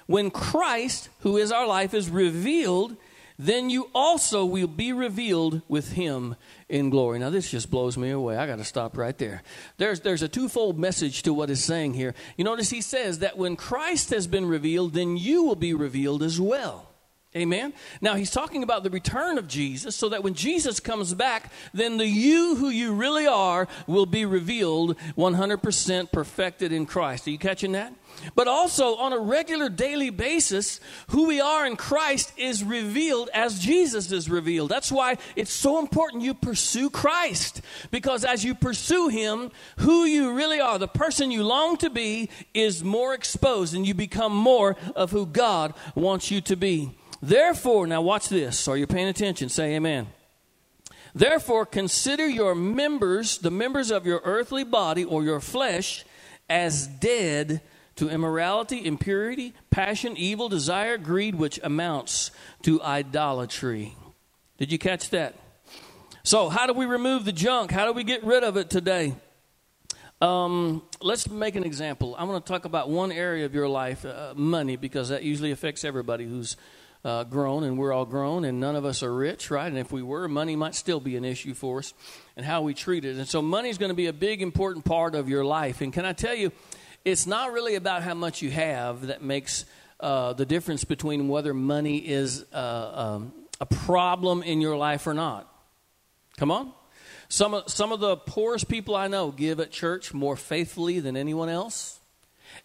[0.07, 2.99] When Christ, who is our life, is revealed,
[3.38, 6.37] then you also will be revealed with him
[6.69, 7.19] in glory.
[7.19, 8.37] Now, this just blows me away.
[8.37, 9.43] I got to stop right there.
[9.79, 12.14] There's, there's a twofold message to what is saying here.
[12.37, 16.23] You notice he says that when Christ has been revealed, then you will be revealed
[16.23, 16.93] as well.
[17.37, 17.73] Amen.
[18.01, 21.97] Now he's talking about the return of Jesus so that when Jesus comes back, then
[21.97, 27.27] the you who you really are will be revealed 100% perfected in Christ.
[27.27, 27.92] Are you catching that?
[28.37, 33.59] But also on a regular daily basis, who we are in Christ is revealed as
[33.59, 34.70] Jesus is revealed.
[34.70, 37.62] That's why it's so important you pursue Christ.
[37.90, 42.31] Because as you pursue Him, who you really are, the person you long to be,
[42.55, 46.92] is more exposed and you become more of who God wants you to be.
[47.27, 48.69] Therefore, now watch this.
[48.69, 49.49] Are you paying attention?
[49.49, 50.09] Say amen.
[51.15, 56.05] Therefore, consider your members, the members of your earthly body or your flesh,
[56.51, 57.63] as dead
[57.97, 62.31] to immorality, impurity, passion, evil, desire, greed, which amounts
[62.63, 63.97] to idolatry.
[64.59, 65.35] Did you catch that?
[66.25, 67.71] So, how do we remove the junk?
[67.71, 69.15] How do we get rid of it today?
[70.21, 72.17] Um, let's make an example.
[72.19, 75.53] I'm going to talk about one area of your life, uh, money, because that usually
[75.53, 76.59] affects everybody who's
[77.05, 79.67] uh, grown, and we're all grown, and none of us are rich, right?
[79.67, 81.93] And if we were, money might still be an issue for us
[82.37, 83.17] and how we treat it.
[83.17, 85.81] And so, money is going to be a big, important part of your life.
[85.81, 86.51] And can I tell you,
[87.05, 89.67] it's not really about how much you have that makes
[90.01, 95.14] uh, the difference between whether money is uh, um, a problem in your life or
[95.14, 95.49] not.
[96.38, 96.73] Come on.
[97.29, 101.17] Some of, some of the poorest people I know give at church more faithfully than
[101.17, 102.01] anyone else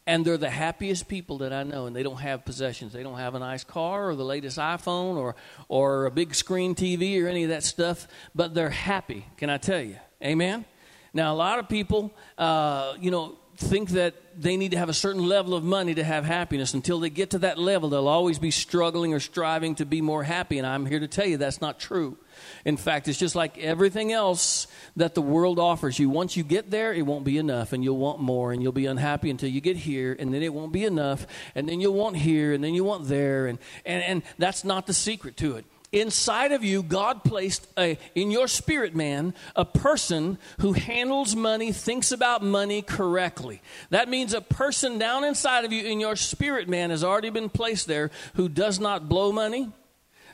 [0.05, 2.93] and they're the happiest people that I know, and they don't have possessions.
[2.93, 5.35] They don't have a nice car or the latest iPhone or,
[5.67, 9.57] or a big screen TV or any of that stuff, but they're happy, can I
[9.57, 9.97] tell you?
[10.23, 10.65] Amen?
[11.13, 14.93] Now, a lot of people, uh, you know, think that they need to have a
[14.93, 16.73] certain level of money to have happiness.
[16.73, 20.23] Until they get to that level, they'll always be struggling or striving to be more
[20.23, 20.57] happy.
[20.57, 22.17] And I'm here to tell you that's not true.
[22.63, 26.09] In fact, it's just like everything else that the world offers you.
[26.09, 28.85] Once you get there, it won't be enough, and you'll want more, and you'll be
[28.85, 32.15] unhappy until you get here, and then it won't be enough, and then you'll want
[32.15, 35.65] here, and then you want there, and, and, and that's not the secret to it
[35.91, 41.71] inside of you god placed a, in your spirit man a person who handles money
[41.71, 46.69] thinks about money correctly that means a person down inside of you in your spirit
[46.69, 49.71] man has already been placed there who does not blow money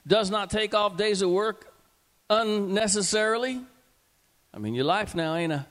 [0.07, 1.73] does not take off days of work
[2.29, 3.61] unnecessarily.
[4.53, 5.65] I mean, your life now, ain't a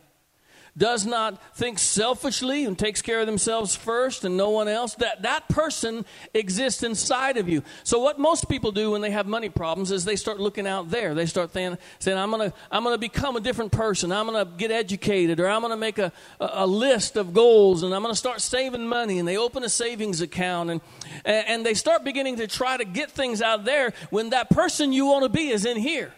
[0.76, 5.22] does not think selfishly and takes care of themselves first and no one else, that,
[5.22, 7.62] that person exists inside of you.
[7.84, 10.90] So, what most people do when they have money problems is they start looking out
[10.90, 11.14] there.
[11.14, 14.10] They start saying, saying I'm going to I'm gonna become a different person.
[14.10, 17.32] I'm going to get educated, or I'm going to make a, a, a, list of
[17.32, 19.18] goals, and I'm going to start saving money.
[19.18, 20.80] And they open a savings account, and,
[21.24, 25.06] and they start beginning to try to get things out there when that person you
[25.06, 26.12] want to be is in here.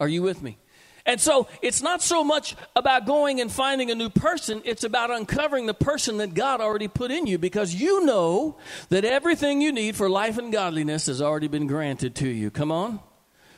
[0.00, 0.58] Are you with me?
[1.06, 5.10] And so it's not so much about going and finding a new person, it's about
[5.10, 8.56] uncovering the person that God already put in you because you know
[8.88, 12.50] that everything you need for life and godliness has already been granted to you.
[12.50, 13.00] Come on.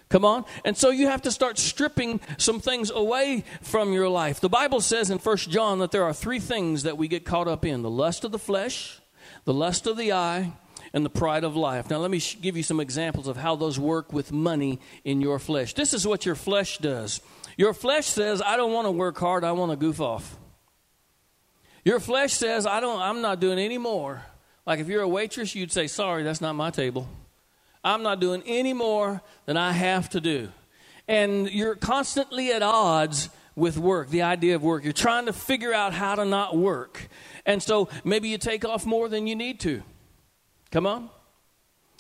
[0.09, 0.45] Come on.
[0.65, 4.41] And so you have to start stripping some things away from your life.
[4.41, 7.49] The Bible says in First John that there are three things that we get caught
[7.49, 9.01] up in the lust of the flesh,
[9.45, 10.53] the lust of the eye,
[10.97, 11.91] and the pride of life.
[11.91, 15.21] Now, let me sh- give you some examples of how those work with money in
[15.21, 15.75] your flesh.
[15.75, 17.21] This is what your flesh does
[17.57, 20.37] your flesh says, I don't want to work hard, I want to goof off.
[21.85, 24.23] Your flesh says, I don't, I'm not doing any more.
[24.67, 27.09] Like if you're a waitress, you'd say, Sorry, that's not my table.
[27.83, 30.49] I'm not doing any more than I have to do.
[31.07, 34.83] And you're constantly at odds with work, the idea of work.
[34.83, 37.09] You're trying to figure out how to not work.
[37.47, 39.83] And so maybe you take off more than you need to.
[40.77, 41.09] Come on.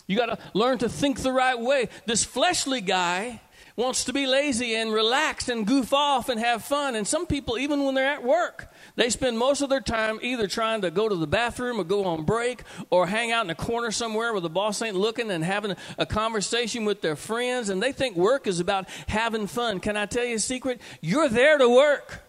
[0.06, 1.88] You got to learn to think the right way.
[2.04, 3.40] This fleshly guy
[3.74, 6.94] wants to be lazy and relax and goof off and have fun.
[6.94, 10.46] And some people, even when they're at work, they spend most of their time either
[10.46, 13.54] trying to go to the bathroom or go on break or hang out in a
[13.54, 17.70] corner somewhere where the boss ain't looking and having a conversation with their friends.
[17.70, 19.80] And they think work is about having fun.
[19.80, 20.82] Can I tell you a secret?
[21.00, 22.22] You're there to work.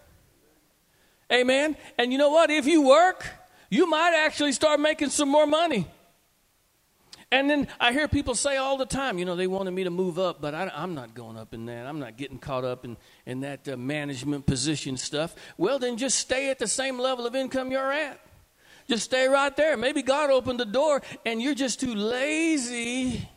[1.30, 1.76] Amen.
[1.98, 2.48] And you know what?
[2.48, 3.26] If you work,
[3.68, 5.86] you might actually start making some more money.
[7.30, 9.90] And then I hear people say all the time, you know, they wanted me to
[9.90, 11.86] move up, but I, am not going up in that.
[11.86, 15.34] I'm not getting caught up in, in that uh, management position stuff.
[15.58, 18.18] Well, then just stay at the same level of income you're at.
[18.88, 19.76] Just stay right there.
[19.76, 23.28] Maybe God opened the door and you're just too lazy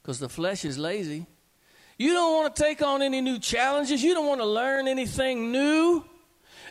[0.00, 1.26] because the flesh is lazy.
[1.98, 5.52] You don't want to take on any new challenges, you don't want to learn anything
[5.52, 6.04] new.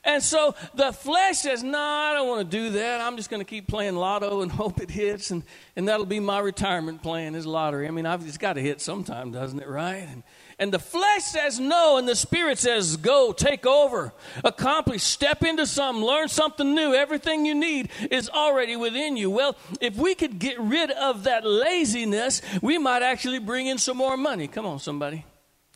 [0.06, 2.99] And so the flesh says, No, I don't want to do that.
[2.99, 5.43] I'm just going to keep playing lotto and hope it hits, and,
[5.76, 7.88] and that'll be my retirement plan is lottery.
[7.88, 10.06] I mean, I've, it's got to hit sometime, doesn't it, right?
[10.10, 10.24] And,
[10.60, 15.66] and the flesh says no, and the spirit says go, take over, accomplish, step into
[15.66, 16.93] something, learn something new.
[16.93, 19.30] Everything you need is already within you.
[19.30, 23.97] Well, if we could get rid of that laziness, we might actually bring in some
[23.97, 24.47] more money.
[24.47, 25.26] Come on, somebody.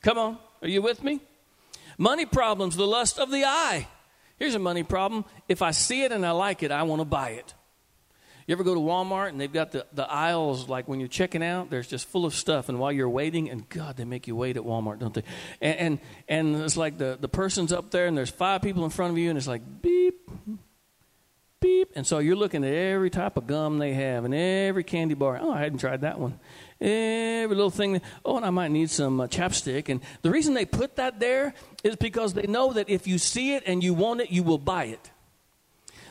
[0.01, 0.37] Come on.
[0.61, 1.21] Are you with me?
[1.97, 3.87] Money problems, the lust of the eye.
[4.37, 5.25] Here's a money problem.
[5.47, 7.53] If I see it and I like it, I want to buy it.
[8.47, 11.43] You ever go to Walmart and they've got the, the aisles like when you're checking
[11.43, 14.37] out, there's just full of stuff, and while you're waiting, and God, they make you
[14.37, 15.23] wait at Walmart, don't they?
[15.61, 15.99] And and,
[16.55, 19.17] and it's like the, the person's up there, and there's five people in front of
[19.17, 20.31] you, and it's like beep,
[21.59, 25.13] beep, and so you're looking at every type of gum they have and every candy
[25.13, 25.37] bar.
[25.41, 26.39] Oh, I hadn't tried that one.
[26.79, 28.01] Every little thing.
[28.23, 29.89] Oh, and I might need some uh, chapstick.
[29.89, 31.53] And the reason they put that there
[31.83, 34.59] is because they know that if you see it and you want it, you will
[34.59, 35.11] buy it.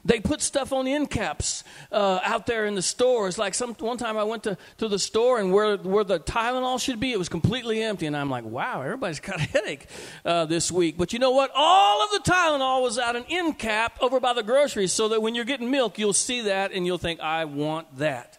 [0.04, 3.38] They put stuff on end caps uh, out there in the stores.
[3.38, 6.80] Like some one time I went to, to the store and where where the Tylenol
[6.80, 8.06] should be, it was completely empty.
[8.06, 9.88] And I'm like, wow, everybody's got a headache
[10.24, 10.96] uh, this week.
[10.96, 11.50] But you know what?
[11.56, 15.22] All of the Tylenol was out an end cap over by the groceries, so that
[15.22, 18.35] when you're getting milk, you'll see that and you'll think, I want that.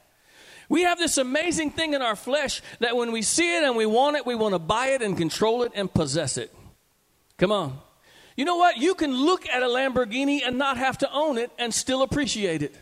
[0.70, 3.86] We have this amazing thing in our flesh that when we see it and we
[3.86, 6.54] want it, we want to buy it and control it and possess it.
[7.38, 7.80] Come on.
[8.36, 8.78] You know what?
[8.78, 12.62] You can look at a Lamborghini and not have to own it and still appreciate
[12.62, 12.76] it.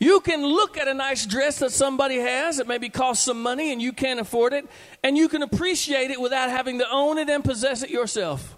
[0.00, 3.72] You can look at a nice dress that somebody has that maybe costs some money
[3.72, 4.68] and you can't afford it,
[5.02, 8.56] and you can appreciate it without having to own it and possess it yourself.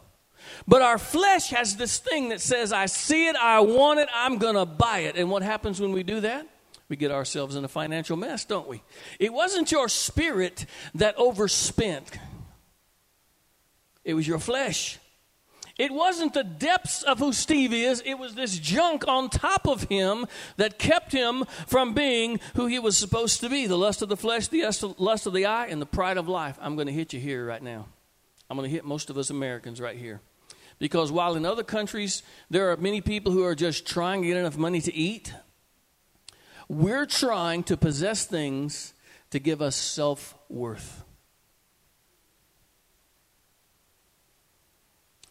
[0.67, 4.39] But our flesh has this thing that says, I see it, I want it, I'm
[4.39, 5.17] going to buy it.
[5.17, 6.47] And what happens when we do that?
[6.91, 8.83] We get ourselves in a financial mess, don't we?
[9.21, 10.67] It wasn't your spirit
[10.97, 12.19] that overspent.
[14.05, 14.99] It was your flesh.
[15.79, 19.85] It wasn't the depths of who Steve is, it was this junk on top of
[19.85, 20.27] him
[20.57, 24.17] that kept him from being who he was supposed to be the lust of the
[24.17, 24.65] flesh, the
[24.99, 26.59] lust of the eye, and the pride of life.
[26.61, 27.87] I'm going to hit you here right now.
[28.51, 30.21] I'm going to hit most of us Americans right here.
[30.81, 34.37] Because while in other countries there are many people who are just trying to get
[34.37, 35.33] enough money to eat,
[36.71, 38.95] we're trying to possess things
[39.31, 41.03] to give us self worth.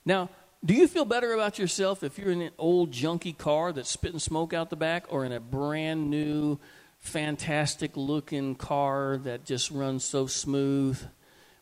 [0.03, 0.29] Now,
[0.65, 4.19] do you feel better about yourself if you're in an old junky car that's spitting
[4.19, 6.59] smoke out the back or in a brand new,
[6.97, 11.01] fantastic looking car that just runs so smooth?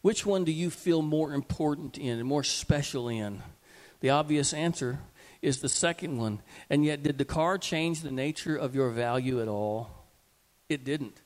[0.01, 3.43] Which one do you feel more important in and more special in?
[3.99, 5.01] The obvious answer
[5.41, 6.41] is the second one.
[6.69, 9.89] And yet, did the car change the nature of your value at all?
[10.69, 11.21] It didn't.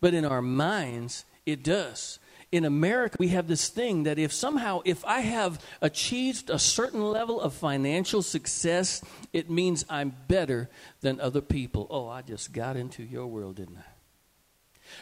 [0.00, 2.18] But in our minds, it does.
[2.52, 7.02] In America, we have this thing that if somehow, if I have achieved a certain
[7.02, 9.02] level of financial success,
[9.32, 11.86] it means I'm better than other people.
[11.90, 13.95] Oh, I just got into your world, didn't I?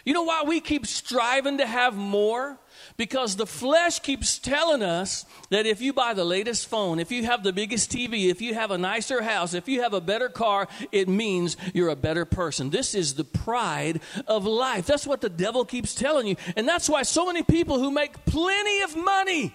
[0.05, 2.59] You know why we keep striving to have more?
[2.97, 7.25] Because the flesh keeps telling us that if you buy the latest phone, if you
[7.25, 10.29] have the biggest TV, if you have a nicer house, if you have a better
[10.29, 12.71] car, it means you're a better person.
[12.71, 14.87] This is the pride of life.
[14.87, 16.37] That's what the devil keeps telling you.
[16.57, 19.55] And that's why so many people who make plenty of money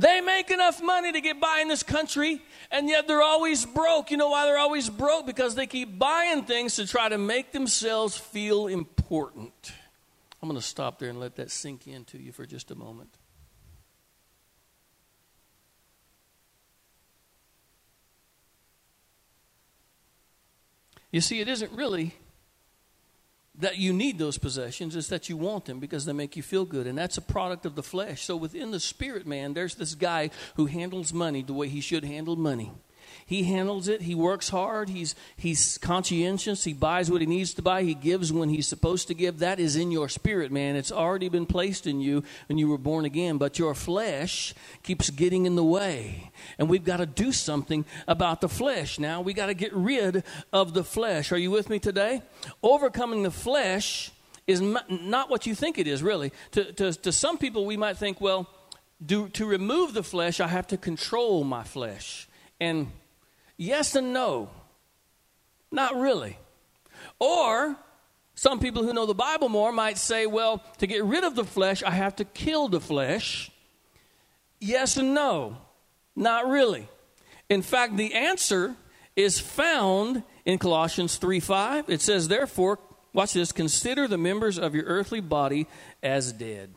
[0.00, 4.10] they make enough money to get by in this country, and yet they're always broke.
[4.10, 5.26] You know why they're always broke?
[5.26, 9.72] Because they keep buying things to try to make themselves feel important.
[10.42, 13.10] I'm going to stop there and let that sink into you for just a moment.
[21.10, 22.14] You see, it isn't really
[23.60, 26.64] that you need those possessions is that you want them because they make you feel
[26.64, 28.24] good and that's a product of the flesh.
[28.24, 32.04] So within the spirit man there's this guy who handles money the way he should
[32.04, 32.72] handle money
[33.26, 34.02] he handles it.
[34.02, 34.88] He works hard.
[34.88, 36.64] He's, he's conscientious.
[36.64, 37.82] He buys what he needs to buy.
[37.82, 39.38] He gives when he's supposed to give.
[39.38, 40.76] That is in your spirit, man.
[40.76, 43.38] It's already been placed in you when you were born again.
[43.38, 46.30] But your flesh keeps getting in the way.
[46.58, 48.98] And we've got to do something about the flesh.
[48.98, 51.32] Now, we got to get rid of the flesh.
[51.32, 52.22] Are you with me today?
[52.62, 54.10] Overcoming the flesh
[54.46, 56.32] is not what you think it is, really.
[56.52, 58.48] To, to, to some people, we might think, well,
[59.04, 62.28] do, to remove the flesh, I have to control my flesh.
[62.60, 62.90] And
[63.60, 64.48] Yes and no.
[65.70, 66.38] Not really.
[67.18, 67.76] Or
[68.34, 71.44] some people who know the Bible more might say, well, to get rid of the
[71.44, 73.50] flesh, I have to kill the flesh.
[74.60, 75.58] Yes and no.
[76.16, 76.88] Not really.
[77.50, 78.76] In fact, the answer
[79.14, 81.90] is found in Colossians 3 5.
[81.90, 82.78] It says, therefore,
[83.12, 85.66] watch this, consider the members of your earthly body
[86.02, 86.72] as dead.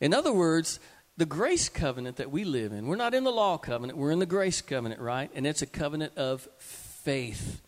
[0.00, 0.80] In other words,
[1.16, 4.18] the grace covenant that we live in, we're not in the law covenant, we're in
[4.18, 5.30] the grace covenant, right?
[5.34, 7.60] And it's a covenant of faith.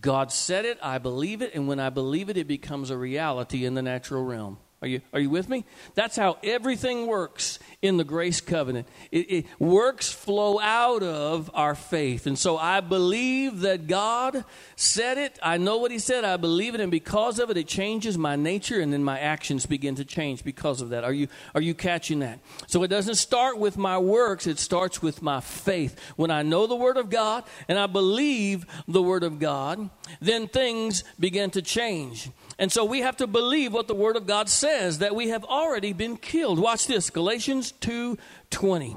[0.00, 3.64] God said it, I believe it, and when I believe it, it becomes a reality
[3.64, 4.58] in the natural realm.
[4.84, 5.64] Are you, are you with me?
[5.94, 8.86] That's how everything works in the grace covenant.
[9.10, 12.26] It, it, works flow out of our faith.
[12.26, 14.44] And so I believe that God
[14.76, 15.38] said it.
[15.42, 16.22] I know what He said.
[16.22, 16.82] I believe it.
[16.82, 18.78] And because of it, it changes my nature.
[18.78, 21.02] And then my actions begin to change because of that.
[21.02, 22.40] Are you, are you catching that?
[22.66, 25.98] So it doesn't start with my works, it starts with my faith.
[26.16, 29.88] When I know the Word of God and I believe the Word of God,
[30.20, 32.28] then things begin to change.
[32.58, 35.44] And so we have to believe what the Word of God says that we have
[35.44, 36.58] already been killed.
[36.58, 38.16] Watch this Galatians 2
[38.50, 38.96] 20.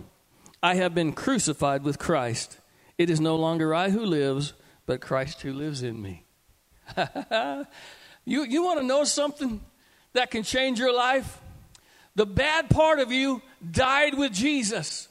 [0.61, 2.59] I have been crucified with Christ.
[2.97, 4.53] It is no longer I who lives,
[4.85, 6.25] but Christ who lives in me.
[8.25, 9.61] you you want to know something
[10.13, 11.39] that can change your life?
[12.15, 15.07] The bad part of you died with Jesus.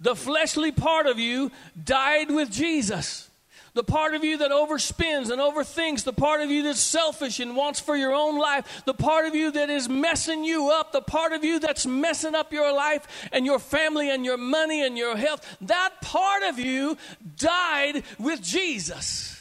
[0.00, 1.50] The fleshly part of you
[1.82, 3.30] died with Jesus
[3.74, 7.56] the part of you that overspends and overthinks, the part of you that's selfish and
[7.56, 11.02] wants for your own life, the part of you that is messing you up, the
[11.02, 14.96] part of you that's messing up your life and your family and your money and
[14.96, 16.96] your health, that part of you
[17.36, 19.34] died with Jesus.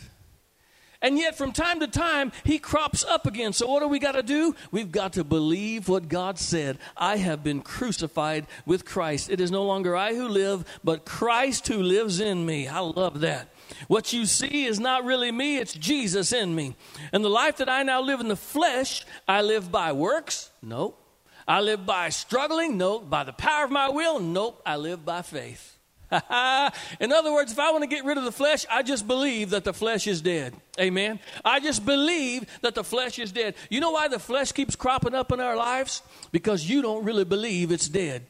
[1.04, 3.52] And yet, from time to time, he crops up again.
[3.52, 4.56] So, what do we got to do?
[4.72, 6.78] We've got to believe what God said.
[6.96, 9.30] I have been crucified with Christ.
[9.30, 12.70] It is no longer I who live, but Christ who lives in me.
[12.70, 13.50] I love that.
[13.88, 16.76] What you see is not really me, it's Jesus in me.
[17.11, 20.49] And the life that I now live in the flesh, I live by works?
[20.61, 20.99] Nope.
[21.47, 22.78] I live by struggling?
[22.78, 23.09] Nope.
[23.09, 24.19] By the power of my will?
[24.19, 24.61] Nope.
[24.65, 25.78] I live by faith.
[26.99, 29.49] in other words, if I want to get rid of the flesh, I just believe
[29.49, 30.53] that the flesh is dead.
[30.80, 31.19] Amen.
[31.43, 33.55] I just believe that the flesh is dead.
[33.69, 36.01] You know why the flesh keeps cropping up in our lives?
[36.32, 38.26] Because you don't really believe it's dead.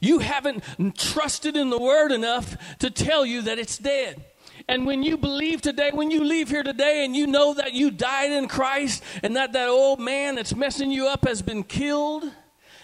[0.00, 0.62] You haven't
[0.96, 4.24] trusted in the word enough to tell you that it's dead.
[4.68, 7.90] And when you believe today, when you leave here today and you know that you
[7.90, 12.30] died in Christ and that that old man that's messing you up has been killed,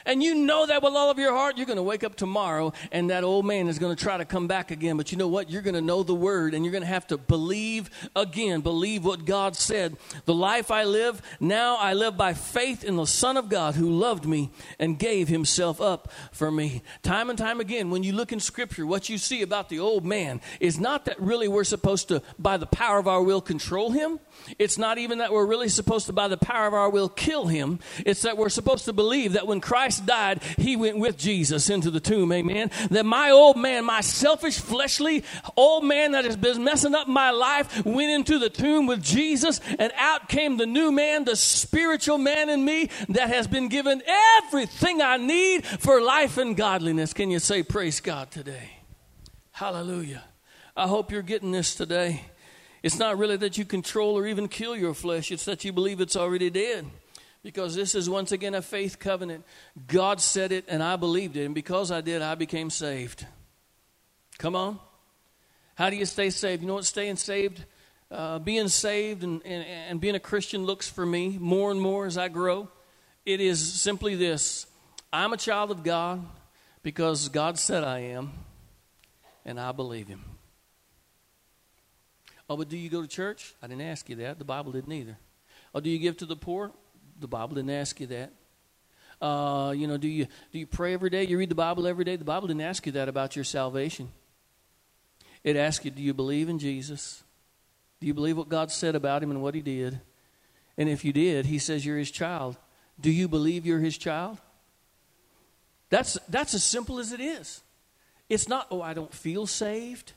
[0.06, 2.72] and you know that with all of your heart, you're going to wake up tomorrow
[2.92, 4.96] and that old man is going to try to come back again.
[4.96, 5.50] But you know what?
[5.50, 9.04] You're going to know the word and you're going to have to believe again, believe
[9.04, 9.96] what God said.
[10.24, 13.90] The life I live, now I live by faith in the Son of God who
[13.90, 16.82] loved me and gave himself up for me.
[17.02, 20.04] Time and time again, when you look in Scripture, what you see about the old
[20.04, 23.90] man is not that really we're supposed to, by the power of our will, control
[23.90, 24.20] him.
[24.58, 27.46] It's not even that we're really supposed to, by the power of our will, kill
[27.46, 27.80] him.
[28.06, 31.68] It's that we're supposed to believe that when Christ Christ died, he went with Jesus
[31.68, 32.30] into the tomb.
[32.30, 32.70] Amen.
[32.92, 35.24] That my old man, my selfish, fleshly
[35.56, 39.60] old man that has been messing up my life, went into the tomb with Jesus,
[39.80, 44.00] and out came the new man, the spiritual man in me that has been given
[44.44, 47.12] everything I need for life and godliness.
[47.12, 48.70] Can you say, Praise God today?
[49.50, 50.22] Hallelujah.
[50.76, 52.22] I hope you're getting this today.
[52.84, 56.00] It's not really that you control or even kill your flesh, it's that you believe
[56.00, 56.86] it's already dead.
[57.42, 59.44] Because this is once again a faith covenant.
[59.86, 61.46] God said it and I believed it.
[61.46, 63.26] And because I did, I became saved.
[64.38, 64.78] Come on.
[65.74, 66.60] How do you stay saved?
[66.62, 67.64] You know what staying saved?
[68.10, 72.06] Uh, being saved and, and, and being a Christian looks for me more and more
[72.06, 72.68] as I grow.
[73.24, 74.66] It is simply this
[75.12, 76.26] I'm a child of God
[76.82, 78.32] because God said I am,
[79.44, 80.24] and I believe Him.
[82.48, 83.54] Oh, but do you go to church?
[83.62, 84.38] I didn't ask you that.
[84.38, 85.16] The Bible didn't either.
[85.74, 86.72] Oh, do you give to the poor?
[87.20, 88.32] The Bible didn't ask you that.
[89.20, 91.24] Uh, you know, do you do you pray every day?
[91.24, 92.16] You read the Bible every day?
[92.16, 94.08] The Bible didn't ask you that about your salvation.
[95.44, 97.22] It asked you, do you believe in Jesus?
[98.00, 100.00] Do you believe what God said about him and what he did?
[100.78, 102.56] And if you did, he says you're his child.
[102.98, 104.38] Do you believe you're his child?
[105.90, 107.62] That's that's as simple as it is.
[108.28, 110.12] It's not, oh, I don't feel saved.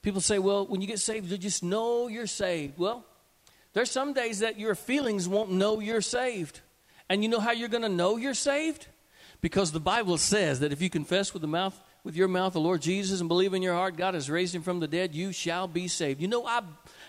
[0.00, 2.78] People say, well, when you get saved, you just know you're saved.
[2.78, 3.04] Well,
[3.78, 6.62] there's some days that your feelings won't know you're saved.
[7.08, 8.88] And you know how you're going to know you're saved?
[9.40, 12.60] Because the Bible says that if you confess with the mouth with your mouth the
[12.60, 15.30] Lord Jesus and believe in your heart God has raised him from the dead, you
[15.30, 16.20] shall be saved.
[16.20, 16.62] You know I,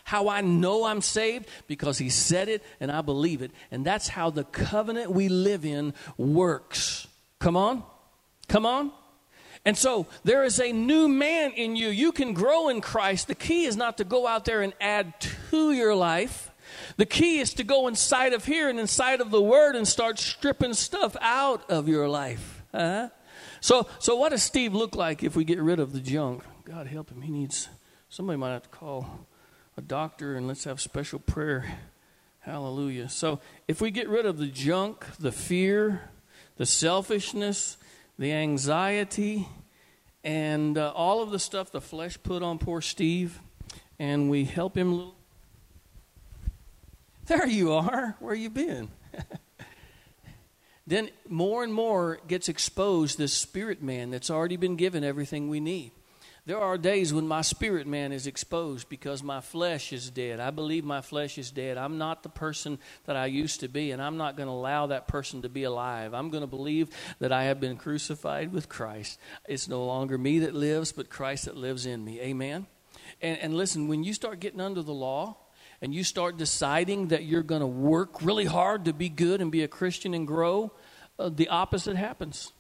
[0.04, 1.48] how I know I'm saved?
[1.66, 3.50] Because he said it and I believe it.
[3.72, 7.08] And that's how the covenant we live in works.
[7.40, 7.82] Come on?
[8.48, 8.92] Come on?
[9.66, 11.88] And so there is a new man in you.
[11.88, 13.28] You can grow in Christ.
[13.28, 16.49] The key is not to go out there and add to your life.
[16.98, 20.20] The key is to go inside of here and inside of the Word and start
[20.20, 22.64] stripping stuff out of your life.
[22.74, 23.10] Uh-huh.
[23.62, 26.44] So, so what does Steve look like if we get rid of the junk?
[26.66, 27.22] God help him.
[27.22, 27.70] He needs
[28.10, 29.28] somebody might have to call
[29.78, 31.80] a doctor and let's have special prayer.
[32.40, 33.10] Hallelujah.
[33.10, 36.10] So, if we get rid of the junk, the fear,
[36.58, 37.78] the selfishness,
[38.18, 39.48] the anxiety,
[40.24, 43.40] and uh, all of the stuff the flesh put on poor Steve,
[43.98, 45.12] and we help him
[47.30, 48.18] there you are.
[48.20, 48.90] Where you been?
[50.88, 55.60] then more and more gets exposed this spirit man that's already been given everything we
[55.60, 55.92] need.
[56.46, 60.40] There are days when my spirit man is exposed because my flesh is dead.
[60.40, 61.78] I believe my flesh is dead.
[61.78, 64.88] I'm not the person that I used to be, and I'm not going to allow
[64.88, 66.16] that person to be alive.
[66.16, 69.20] I'm going to believe that I have been crucified with Christ.
[69.48, 72.20] It's no longer me that lives, but Christ that lives in me.
[72.20, 72.66] Amen?
[73.22, 75.38] And, and listen, when you start getting under the law,
[75.82, 79.52] and you start deciding that you're going to work really hard to be good and
[79.52, 80.72] be a Christian and grow,
[81.18, 82.52] uh, the opposite happens.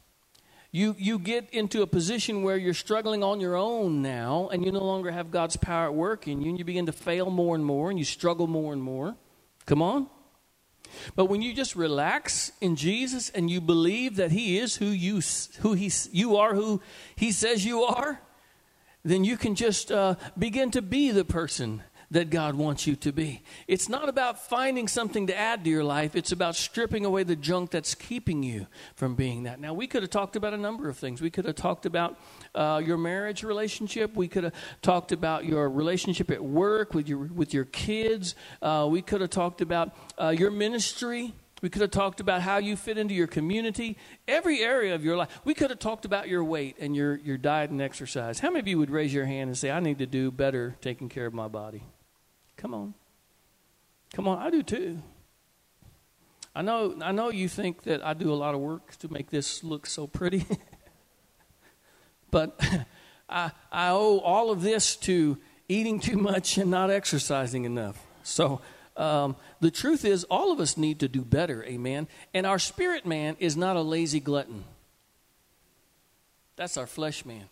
[0.71, 4.71] You, you get into a position where you're struggling on your own now, and you
[4.71, 7.55] no longer have God's power at work in you, and you begin to fail more
[7.55, 9.15] and more, and you struggle more and more.
[9.65, 10.07] Come on.
[11.15, 15.21] But when you just relax in Jesus and you believe that He is who you
[15.59, 16.81] who He you are, who
[17.15, 18.21] He says you are,
[19.03, 23.11] then you can just uh, begin to be the person that God wants you to
[23.11, 23.41] be.
[23.67, 27.35] It's not about finding something to add to your life, it's about stripping away the
[27.35, 29.59] junk that's keeping you from being that.
[29.59, 31.21] Now, we could have talked about a number of things.
[31.21, 32.19] We could have talked about
[32.55, 37.19] uh, your marriage relationship, we could have talked about your relationship at work with your,
[37.19, 41.33] with your kids, uh, we could have talked about uh, your ministry.
[41.61, 43.97] We could have talked about how you fit into your community,
[44.29, 45.41] every area of your life.
[45.43, 48.39] We could have talked about your weight and your, your diet and exercise.
[48.39, 50.77] How many of you would raise your hand and say, I need to do better
[50.79, 51.83] taking care of my body?
[52.59, 52.93] Come on.
[54.13, 55.01] Come on, I do too.
[56.53, 59.29] I know I know you think that I do a lot of work to make
[59.29, 60.45] this look so pretty.
[62.31, 62.59] but
[63.29, 65.37] I I owe all of this to
[65.69, 68.05] eating too much and not exercising enough.
[68.23, 68.59] So
[68.97, 72.09] um, the truth is, all of us need to do better, amen.
[72.33, 74.65] And our spirit man is not a lazy glutton.
[76.57, 77.45] That's our flesh man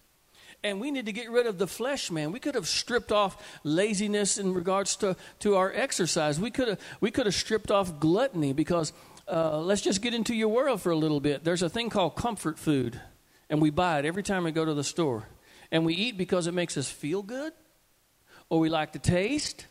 [0.63, 2.31] and we need to get rid of the flesh man.
[2.31, 6.39] We could have stripped off laziness in regards to, to our exercise.
[6.39, 8.93] We could have we could have stripped off gluttony because
[9.27, 11.43] uh, let's just get into your world for a little bit.
[11.43, 12.99] There's a thing called comfort food,
[13.49, 15.27] and we buy it every time we go to the store,
[15.71, 17.53] and we eat because it makes us feel good,
[18.49, 19.67] or we like the taste,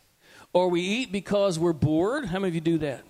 [0.53, 2.25] or we eat because we're bored.
[2.25, 3.03] How many of you do that?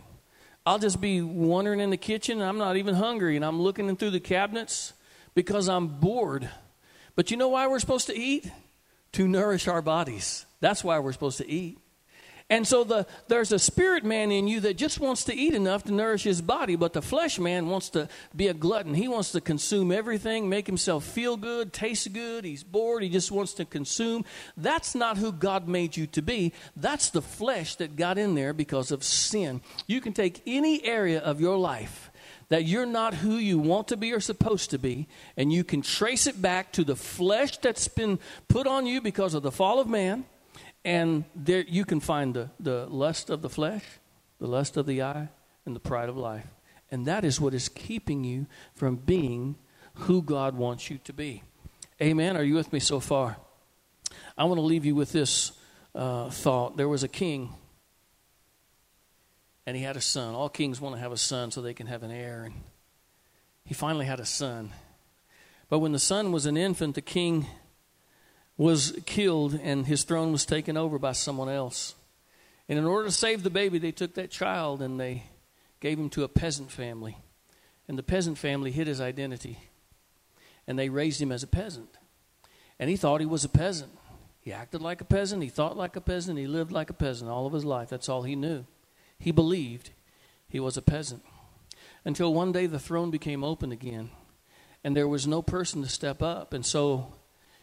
[0.65, 3.95] I'll just be wandering in the kitchen, and I'm not even hungry, and I'm looking
[3.95, 4.93] through the cabinets
[5.33, 6.49] because I'm bored.
[7.17, 8.49] But you know why we're supposed to eat?
[9.13, 10.45] To nourish our bodies.
[10.61, 11.79] That's why we're supposed to eat.
[12.49, 15.83] And so the, there's a spirit man in you that just wants to eat enough
[15.85, 18.93] to nourish his body, but the flesh man wants to be a glutton.
[18.93, 22.45] He wants to consume everything, make himself feel good, taste good.
[22.45, 23.03] He's bored.
[23.03, 24.23] He just wants to consume.
[24.55, 26.53] That's not who God made you to be.
[26.77, 29.59] That's the flesh that got in there because of sin.
[29.87, 32.06] You can take any area of your life
[32.49, 35.81] that you're not who you want to be or supposed to be, and you can
[35.81, 39.79] trace it back to the flesh that's been put on you because of the fall
[39.79, 40.25] of man
[40.87, 43.83] and there you can find the, the lust of the flesh,
[44.39, 45.27] the lust of the eye,
[45.65, 46.47] and the pride of life.
[46.89, 49.57] And that is what is keeping you from being
[49.95, 51.43] who God wants you to be.
[52.01, 52.37] Amen.
[52.37, 53.35] Are you with me so far?
[54.37, 55.51] I want to leave you with this
[55.93, 56.77] uh, thought.
[56.77, 57.53] There was a king,
[59.67, 60.33] and he had a son.
[60.33, 62.43] All kings want to have a son so they can have an heir.
[62.45, 62.55] And
[63.65, 64.71] he finally had a son.
[65.67, 67.45] But when the son was an infant, the king
[68.55, 71.95] was killed and his throne was taken over by someone else.
[72.69, 75.23] And in order to save the baby, they took that child and they
[75.81, 77.17] gave him to a peasant family.
[77.89, 79.59] And the peasant family hid his identity.
[80.65, 81.97] And they raised him as a peasant.
[82.79, 83.91] And he thought he was a peasant.
[84.39, 85.43] He acted like a peasant.
[85.43, 86.39] He thought like a peasant.
[86.39, 87.89] He lived like a peasant all of his life.
[87.89, 88.63] That's all he knew.
[89.19, 89.91] He believed
[90.47, 91.23] he was a peasant.
[92.05, 94.11] Until one day the throne became open again.
[94.83, 96.53] And there was no person to step up.
[96.53, 97.13] And so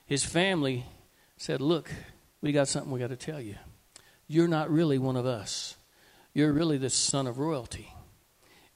[0.06, 0.84] his family
[1.36, 1.90] said, Look,
[2.40, 3.56] we got something we got to tell you.
[4.26, 5.76] You're not really one of us,
[6.32, 7.94] you're really the son of royalty.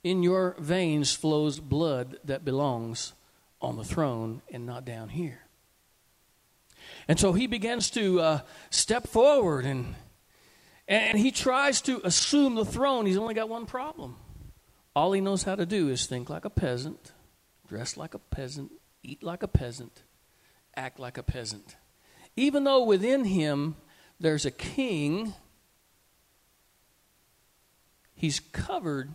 [0.04, 3.12] In your veins flows blood that belongs
[3.60, 5.40] on the throne and not down here.
[7.08, 9.96] And so he begins to uh, step forward and,
[10.88, 13.04] and he tries to assume the throne.
[13.04, 14.16] He's only got one problem.
[14.96, 17.12] All he knows how to do is think like a peasant,
[17.68, 18.72] dress like a peasant,
[19.02, 20.02] eat like a peasant,
[20.74, 21.76] act like a peasant.
[22.34, 23.76] Even though within him
[24.18, 25.34] there's a king,
[28.14, 29.14] he's covered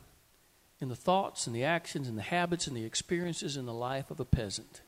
[0.79, 4.11] in the thoughts and the actions and the habits and the experiences in the life
[4.11, 4.81] of a peasant.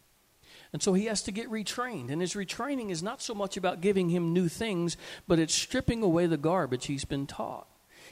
[0.76, 2.12] And so he has to get retrained.
[2.12, 6.04] And his retraining is not so much about giving him new things, but it's stripping
[6.04, 7.66] away the garbage he's been taught.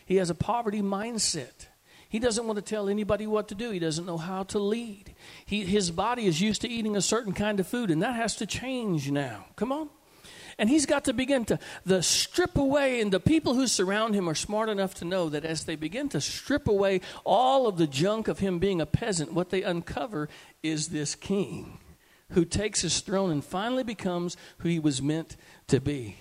[0.05, 1.68] He has a poverty mindset.
[2.07, 3.72] He doesn't want to tell anybody what to do.
[3.72, 5.14] He doesn't know how to lead.
[5.45, 8.38] He, his body is used to eating a certain kind of food, and that has
[8.38, 9.43] to change now.
[9.57, 9.89] Come on.
[10.57, 14.30] And he's got to begin to the strip away, and the people who surround him
[14.30, 17.88] are smart enough to know that as they begin to strip away all of the
[17.88, 20.30] junk of him being a peasant, what they uncover
[20.61, 21.80] is this king
[22.34, 26.17] who takes his throne and finally becomes who he was meant to be.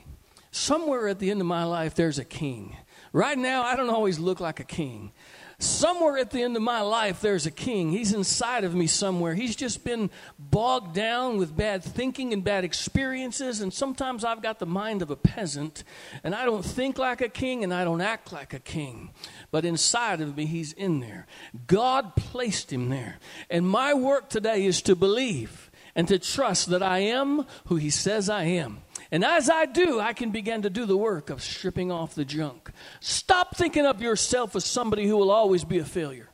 [0.50, 2.76] Somewhere at the end of my life, there's a king.
[3.12, 5.12] Right now, I don't always look like a king.
[5.58, 7.90] Somewhere at the end of my life, there's a king.
[7.92, 9.34] He's inside of me somewhere.
[9.34, 13.60] He's just been bogged down with bad thinking and bad experiences.
[13.60, 15.84] And sometimes I've got the mind of a peasant,
[16.24, 19.10] and I don't think like a king and I don't act like a king.
[19.52, 21.26] But inside of me, he's in there.
[21.66, 23.18] God placed him there.
[23.48, 27.90] And my work today is to believe and to trust that I am who he
[27.90, 28.82] says I am.
[29.10, 32.24] And as I do, I can begin to do the work of stripping off the
[32.24, 32.70] junk.
[33.00, 36.30] Stop thinking of yourself as somebody who will always be a failure.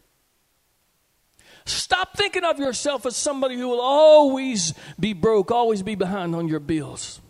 [1.65, 6.49] Stop thinking of yourself as somebody who will always be broke, always be behind on
[6.49, 7.21] your bills.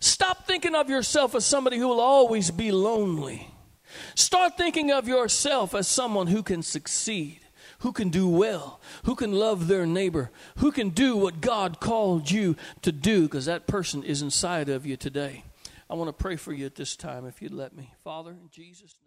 [0.00, 3.50] Stop thinking of yourself as somebody who will always be lonely.
[4.14, 7.43] Start thinking of yourself as someone who can succeed
[7.84, 12.30] who can do well, who can love their neighbor, who can do what God called
[12.30, 15.44] you to do, because that person is inside of you today.
[15.90, 17.92] I want to pray for you at this time, if you'd let me.
[18.02, 19.03] Father, in Jesus' name.